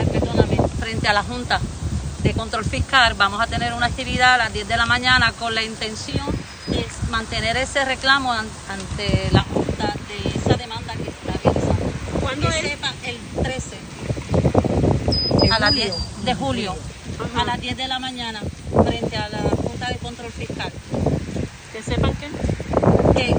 [0.00, 1.60] a- perdóname, frente a la Junta
[2.22, 3.14] de Control Fiscal.
[3.14, 6.26] Vamos a tener una actividad a las 10 de la mañana con la intención
[7.10, 11.92] mantener ese reclamo an- ante la Junta de esa demanda que está realizando.
[12.20, 12.62] ¿Cuándo que es?
[12.70, 13.76] sepa, el 13
[15.50, 15.94] a las 10
[16.24, 16.74] de julio,
[17.36, 18.40] a las 10 de la mañana,
[18.84, 20.72] frente a la Junta de Control Fiscal.
[21.72, 22.28] Que sepan que
[23.14, 23.34] que,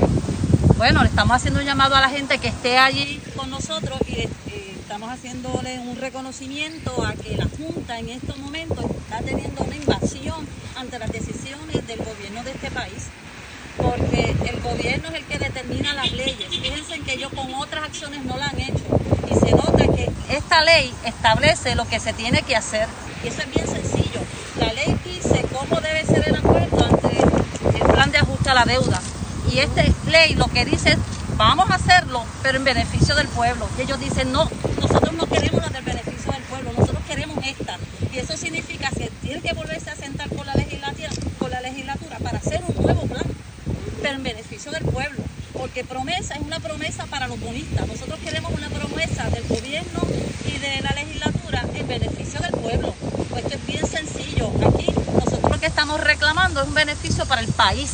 [0.77, 4.13] bueno, le estamos haciendo un llamado a la gente que esté allí con nosotros y
[4.21, 4.29] eh,
[4.79, 10.47] estamos haciéndole un reconocimiento a que la Junta en estos momentos está teniendo una invasión
[10.75, 13.07] ante las decisiones del gobierno de este país.
[13.77, 16.47] Porque el gobierno es el que determina las leyes.
[16.49, 18.83] Fíjense que ellos con otras acciones no la han hecho.
[19.29, 22.87] Y se nota que esta ley establece lo que se tiene que hacer.
[23.23, 24.19] Y eso es bien sencillo.
[24.59, 28.65] La ley dice cómo debe ser el acuerdo ante el plan de ajuste a la
[28.65, 29.01] deuda.
[29.51, 30.97] Y esta ley lo que dice es,
[31.37, 33.67] vamos a hacerlo, pero en beneficio del pueblo.
[33.77, 34.49] Y ellos dicen, no,
[34.79, 37.77] nosotros no queremos la del beneficio del pueblo, nosotros queremos esta.
[38.11, 42.83] Y eso significa que tiene que volverse a sentar con la legislatura, para hacer un
[42.83, 43.23] nuevo plan,
[44.13, 45.21] en beneficio del pueblo.
[45.53, 47.87] Porque promesa es una promesa para los bonistas.
[47.87, 50.01] Nosotros queremos una promesa del gobierno
[50.45, 52.93] y de la legislatura en beneficio del pueblo.
[53.29, 54.51] Pues esto es bien sencillo.
[54.67, 57.91] Aquí nosotros lo que estamos reclamando es un beneficio para el país.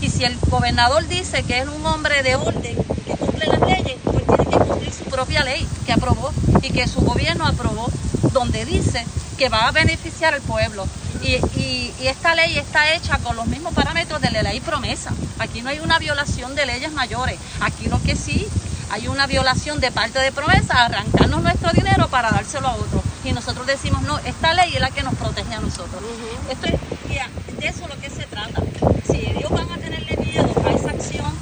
[0.00, 3.96] Y si el gobernador dice que es un hombre de orden, que cumple las leyes,
[4.04, 6.30] pues tiene que cumplir su propia ley que aprobó
[6.62, 7.88] y que su gobierno aprobó,
[8.32, 9.04] donde dice
[9.38, 10.86] que va a beneficiar al pueblo.
[11.22, 15.10] Y, y- y esta ley está hecha con los mismos parámetros de la ley promesa.
[15.38, 17.38] Aquí no hay una violación de leyes mayores.
[17.60, 18.46] Aquí lo que sí
[18.90, 23.02] hay una violación de parte de promesa, arrancarnos nuestro dinero para dárselo a otro.
[23.24, 26.00] Y nosotros decimos, no, esta ley es la que nos protege a nosotros.
[26.48, 28.62] Esto es, de eso es lo que se trata.
[29.10, 31.32] Si ellos van a tenerle miedo a esa acción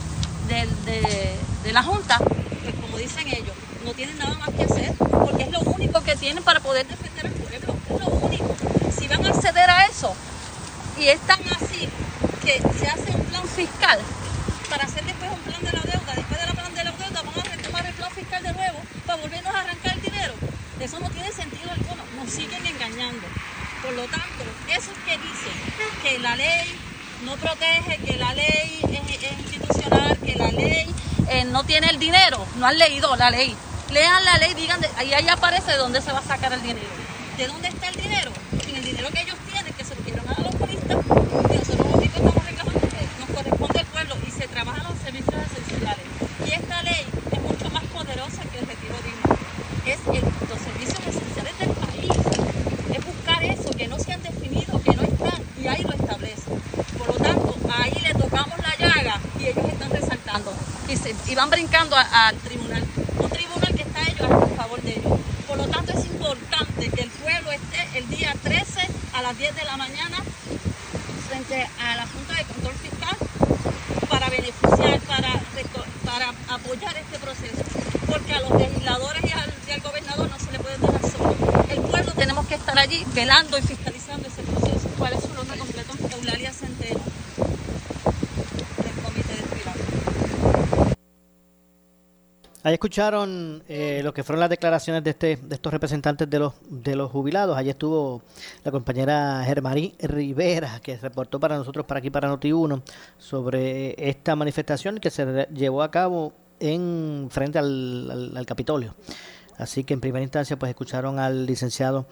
[0.48, 0.66] de,
[1.62, 3.54] de la Junta, pues como dicen ellos,
[3.84, 7.26] no tienen nada más que hacer, porque es lo único que tienen para poder defender
[7.26, 7.74] al pueblo.
[7.90, 8.56] Es lo único.
[8.98, 10.14] Si van a acceder a eso,
[11.06, 11.88] y es tan así
[12.44, 14.00] que se hace un plan fiscal
[14.68, 17.22] para hacer después un plan de la deuda, después de la plan de la deuda
[17.22, 20.34] van a retomar el plan fiscal de nuevo para volvernos a arrancar el dinero.
[20.80, 23.22] Eso no tiene sentido alguno, nos siguen engañando.
[23.84, 25.54] Por lo tanto, esos que dicen
[26.02, 26.76] que la ley
[27.24, 30.92] no protege, que la ley es, es institucional, que la ley
[31.28, 33.54] eh, no tiene el dinero, no han leído la ley.
[33.92, 36.88] Lean la ley, digan, ahí, ahí aparece de dónde se va a sacar el dinero.
[37.38, 38.32] ¿De dónde está el dinero
[39.12, 42.12] que ellos tienen, que se lo quieren dar a los turistas, y nosotros lo único
[42.12, 46.06] que estamos reclamando es que nos corresponde al pueblo y se trabajan los servicios esenciales.
[46.44, 49.38] Y esta ley es mucho más poderosa que el retiro digno.
[49.86, 52.10] Es el- los servicios esenciales del país.
[52.98, 56.50] Es buscar eso, que no se han definido, que no están, y ahí lo establece.
[56.98, 60.52] Por lo tanto, ahí le tocamos la llaga y ellos están resaltando.
[60.88, 62.82] Y, se- y van brincando a- al tribunal.
[63.18, 65.12] Un tribunal que está ellos a favor de ellos.
[65.46, 68.80] Por lo tanto, es importante que el pueblo esté el día 13
[69.14, 70.18] a las 10 de la mañana
[71.28, 73.16] frente a la Junta de Control Fiscal
[74.10, 77.62] para beneficiar, para, reco- para apoyar este proceso.
[78.06, 81.34] Porque a los legisladores y al, y al gobernador no se le puede dejar solo.
[81.70, 84.88] El pueblo tenemos que estar allí velando y fiscalizando ese proceso.
[84.98, 85.92] ¿Cuál es su nombre completo?
[86.12, 87.00] Eulalia Centeno,
[88.84, 89.74] del Comité del Pilar.
[92.66, 96.54] Ahí escucharon eh, lo que fueron las declaraciones de, este, de estos representantes de los,
[96.68, 97.56] de los jubilados.
[97.56, 98.22] Allí estuvo
[98.64, 102.82] la compañera Germarí Rivera, que reportó para nosotros, para aquí, para Noti1,
[103.18, 108.96] sobre esta manifestación que se llevó a cabo en frente al, al- al Capitolio.
[109.58, 112.06] Así que en primera instancia, pues escucharon al licenciado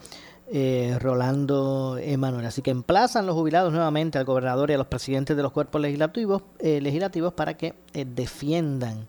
[0.52, 2.46] eh, Rolando Emanuel.
[2.46, 5.80] Así que emplazan los jubilados nuevamente al gobernador y a los presidentes de los cuerpos
[5.80, 9.08] legislativos, eh, legislativos para que eh, defiendan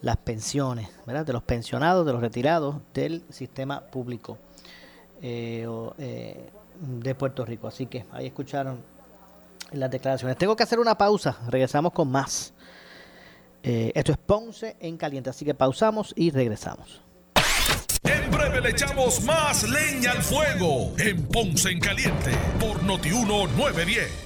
[0.00, 1.24] las pensiones, ¿verdad?
[1.24, 4.38] De los pensionados, de los retirados del sistema público
[5.22, 5.66] eh,
[5.98, 7.66] eh, de Puerto Rico.
[7.66, 8.82] Así que ahí escucharon
[9.72, 10.36] las declaraciones.
[10.36, 12.52] Tengo que hacer una pausa, regresamos con más.
[13.62, 17.02] Eh, esto es Ponce en Caliente, así que pausamos y regresamos.
[18.04, 22.30] En breve le echamos más leña al fuego en Ponce en Caliente
[22.60, 24.25] por Notiuno 910.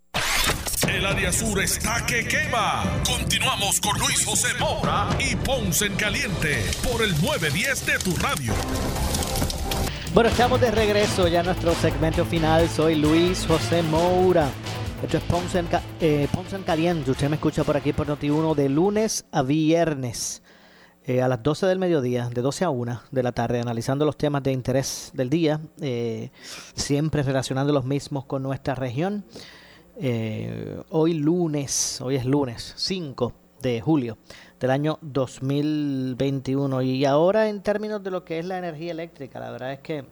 [0.89, 2.83] El área sur está que quema.
[3.05, 8.53] Continuamos con Luis José Moura y Ponce en Caliente por el 910 de tu radio.
[10.15, 12.69] Bueno, estamos de regreso ya a nuestro segmento final.
[12.69, 14.47] Soy Luis José Moura.
[15.03, 15.67] Esto es Ponce en,
[15.99, 17.11] eh, Ponce en Caliente.
[17.11, 20.41] Usted me escucha por aquí por Noti1 de lunes a viernes.
[21.03, 24.15] eh, a las 12 del mediodía, de 12 a 1 de la tarde, analizando los
[24.15, 26.31] temas de interés del día, eh,
[26.75, 29.25] siempre relacionando los mismos con nuestra región.
[29.97, 34.17] Eh, hoy lunes, hoy es lunes 5 de julio
[34.65, 39.51] del año 2021 y ahora en términos de lo que es la energía eléctrica, la
[39.51, 40.05] verdad es que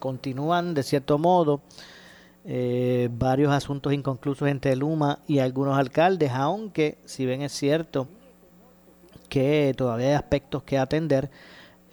[0.00, 1.60] continúan de cierto modo
[2.44, 8.08] varios asuntos inconclusos entre Luma y algunos alcaldes, aunque si bien es cierto,
[9.28, 11.30] que todavía hay aspectos que atender.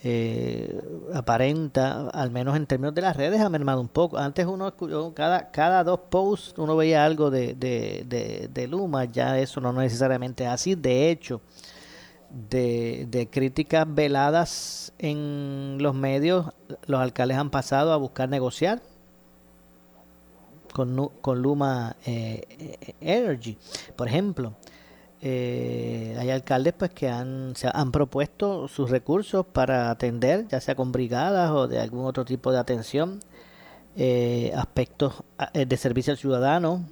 [0.06, 0.82] Eh,
[1.14, 4.18] aparenta, al menos en términos de las redes, ha mermado un poco.
[4.18, 4.74] Antes uno
[5.16, 10.44] cada, cada dos posts uno veía algo de, de, de, Luma, ya eso no necesariamente
[10.44, 10.76] es así.
[10.76, 11.40] De hecho,
[12.50, 16.48] de, de, críticas veladas en los medios,
[16.86, 18.82] los alcaldes han pasado a buscar negociar
[20.74, 23.58] con, con Luma eh, Energy,
[23.96, 24.54] por ejemplo.
[25.26, 30.76] Eh, hay alcaldes pues que han, se han propuesto sus recursos para atender, ya sea
[30.76, 33.22] con brigadas o de algún otro tipo de atención,
[33.96, 36.86] eh, aspectos eh, de servicio al ciudadano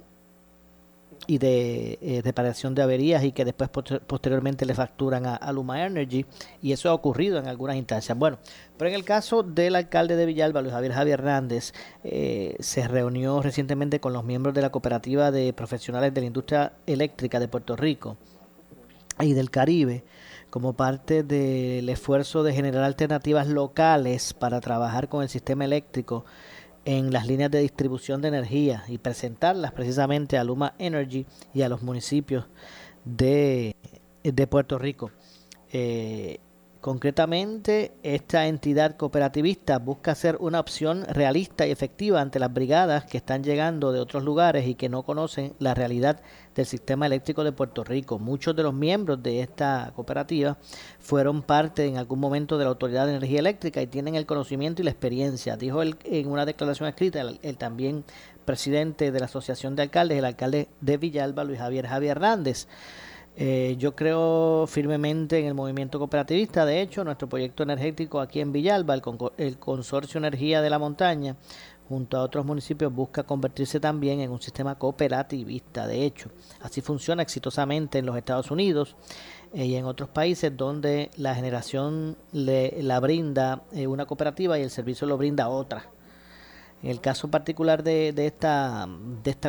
[1.26, 6.26] y de reparación de averías y que después posteriormente le facturan a, Luma Energy
[6.60, 8.18] y eso ha ocurrido en algunas instancias.
[8.18, 8.38] Bueno,
[8.76, 14.00] pero en el caso del alcalde de Villalba, Luis Javier Javier Hernández, se reunió recientemente
[14.00, 18.16] con los miembros de la cooperativa de profesionales de la industria eléctrica de Puerto Rico
[19.20, 20.04] y del Caribe
[20.52, 26.26] como parte del esfuerzo de generar alternativas locales para trabajar con el sistema eléctrico
[26.84, 31.68] en las líneas de distribución de energía y presentarlas precisamente a Luma Energy y a
[31.68, 32.46] los municipios
[33.04, 33.76] de,
[34.22, 35.10] de Puerto Rico.
[35.72, 36.38] Eh,
[36.82, 43.18] Concretamente, esta entidad cooperativista busca ser una opción realista y efectiva ante las brigadas que
[43.18, 46.20] están llegando de otros lugares y que no conocen la realidad
[46.56, 48.18] del sistema eléctrico de Puerto Rico.
[48.18, 50.58] Muchos de los miembros de esta cooperativa
[50.98, 54.82] fueron parte en algún momento de la Autoridad de Energía Eléctrica y tienen el conocimiento
[54.82, 55.56] y la experiencia.
[55.56, 58.02] Dijo él en una declaración escrita, el, también
[58.44, 62.66] presidente de la Asociación de Alcaldes, el alcalde de Villalba, Luis Javier Javier Hernández.
[63.34, 66.66] Eh, yo creo firmemente en el movimiento cooperativista.
[66.66, 68.94] De hecho, nuestro proyecto energético aquí en Villalba,
[69.38, 71.36] el, Consorcio Energía de la Montaña,
[71.88, 75.86] junto a otros municipios, busca convertirse también en un sistema cooperativista.
[75.86, 76.30] De hecho,
[76.60, 78.96] así funciona exitosamente en los Estados Unidos
[79.54, 84.62] eh, y en otros países donde la generación le, la brinda eh, una cooperativa y
[84.62, 85.90] el servicio lo brinda otra.
[86.82, 88.88] En el caso particular de, de, esta,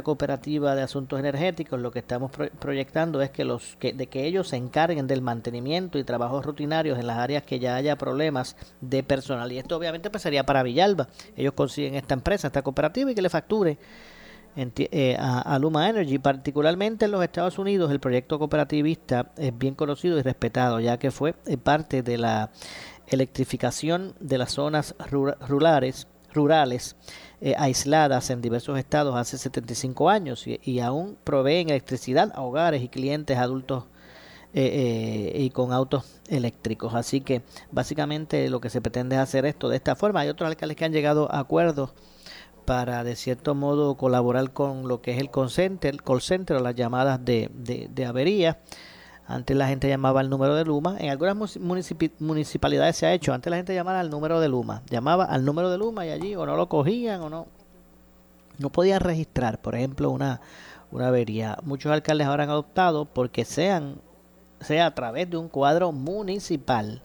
[0.03, 4.49] cooperativa de asuntos energéticos, lo que estamos proyectando es que los que, de que ellos
[4.49, 9.01] se encarguen del mantenimiento y trabajos rutinarios en las áreas que ya haya problemas de
[9.01, 9.51] personal.
[9.51, 11.07] Y esto obviamente pues para Villalba.
[11.35, 13.79] Ellos consiguen esta empresa, esta cooperativa y que le facture
[14.55, 16.19] eh, a, Luma Energy.
[16.19, 21.09] Particularmente en los Estados Unidos el proyecto cooperativista es bien conocido y respetado, ya que
[21.09, 22.51] fue eh, parte de la
[23.07, 24.95] electrificación de las zonas
[25.47, 26.95] rurales rurales
[27.41, 32.87] eh, aisladas en diversos estados hace 75 años y, aún proveen electricidad a hogares y
[32.87, 33.85] clientes adultos
[34.53, 36.93] eh, eh, y con autos eléctricos.
[36.93, 40.21] Así que básicamente lo que se pretende es hacer esto de esta forma.
[40.21, 41.93] Hay otros alcaldes que han llegado a acuerdos
[42.65, 46.75] para de cierto modo colaborar con lo que es el call center, call o las
[46.75, 48.59] llamadas de, de, de avería
[49.25, 50.97] antes la gente llamaba al número de Luma.
[50.99, 51.57] En algunas
[52.19, 53.33] municipalidades se ha hecho.
[53.33, 54.81] Antes la gente llamaba al número de Luma.
[54.89, 57.47] Llamaba al número de Luma y allí o no lo cogían o no.
[58.59, 60.41] No podían registrar, por ejemplo, una,
[60.91, 61.57] una avería.
[61.63, 63.95] Muchos alcaldes ahora han adoptado porque sean,
[64.59, 67.01] sea a través de un cuadro municipal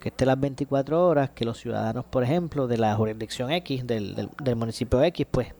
[0.00, 4.16] que esté las 24 horas, que los ciudadanos, por ejemplo, de la jurisdicción X, del,
[4.16, 5.54] del, del municipio X, pues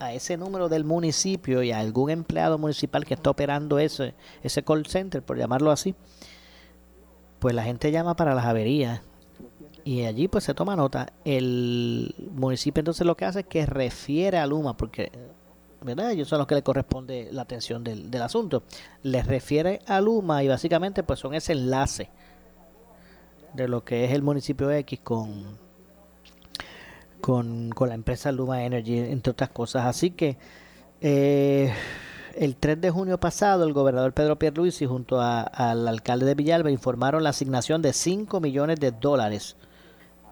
[0.00, 4.62] a ese número del municipio y a algún empleado municipal que está operando ese, ese
[4.62, 5.94] call center, por llamarlo así,
[7.38, 9.00] pues la gente llama para las averías
[9.84, 11.12] y allí pues se toma nota.
[11.24, 15.10] El municipio entonces lo que hace es que refiere a Luma, porque
[15.82, 16.10] ¿verdad?
[16.10, 18.64] ellos son los que le corresponde la atención del, del asunto.
[19.02, 22.10] Les refiere a Luma y básicamente pues son ese enlace
[23.54, 25.67] de lo que es el municipio X con
[27.20, 29.86] con, la empresa Luma Energy, entre otras cosas.
[29.86, 30.36] Así que
[31.00, 31.72] eh,
[32.34, 37.22] el 3 de junio pasado, el gobernador Pedro Pierluisi junto al alcalde de Villalba informaron
[37.24, 39.56] la asignación de 5 millones de dólares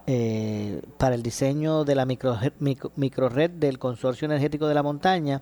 [0.05, 5.41] eh, para el diseño de la microred micro, del Consorcio Energético de la Montaña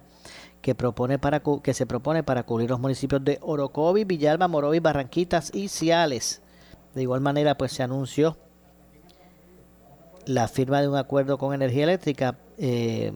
[0.61, 5.53] que, propone para, que se propone para cubrir los municipios de Orocovi, Villalba, Morovi, Barranquitas
[5.53, 6.41] y Ciales.
[6.95, 8.37] De igual manera, pues se anunció
[10.25, 13.11] la firma de un acuerdo con energía eléctrica eh,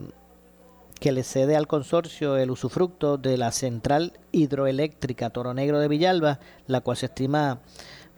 [1.00, 6.40] que le cede al consorcio el usufructo de la central hidroeléctrica Toro Negro de Villalba,
[6.66, 7.60] la cual se estima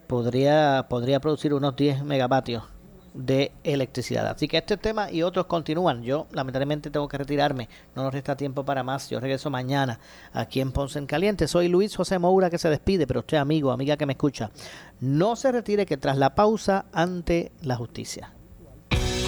[0.09, 2.65] podría, podría producir unos 10 megavatios
[3.15, 4.27] de electricidad.
[4.27, 6.03] Así que este tema y otros continúan.
[6.03, 7.69] Yo lamentablemente tengo que retirarme.
[7.95, 9.11] No nos resta tiempo para más.
[9.11, 10.01] Yo regreso mañana
[10.33, 11.47] aquí en Ponce en Caliente.
[11.47, 14.51] Soy Luis José Moura que se despide, pero usted amigo, amiga que me escucha,
[15.01, 18.33] no se retire que tras la pausa ante la justicia.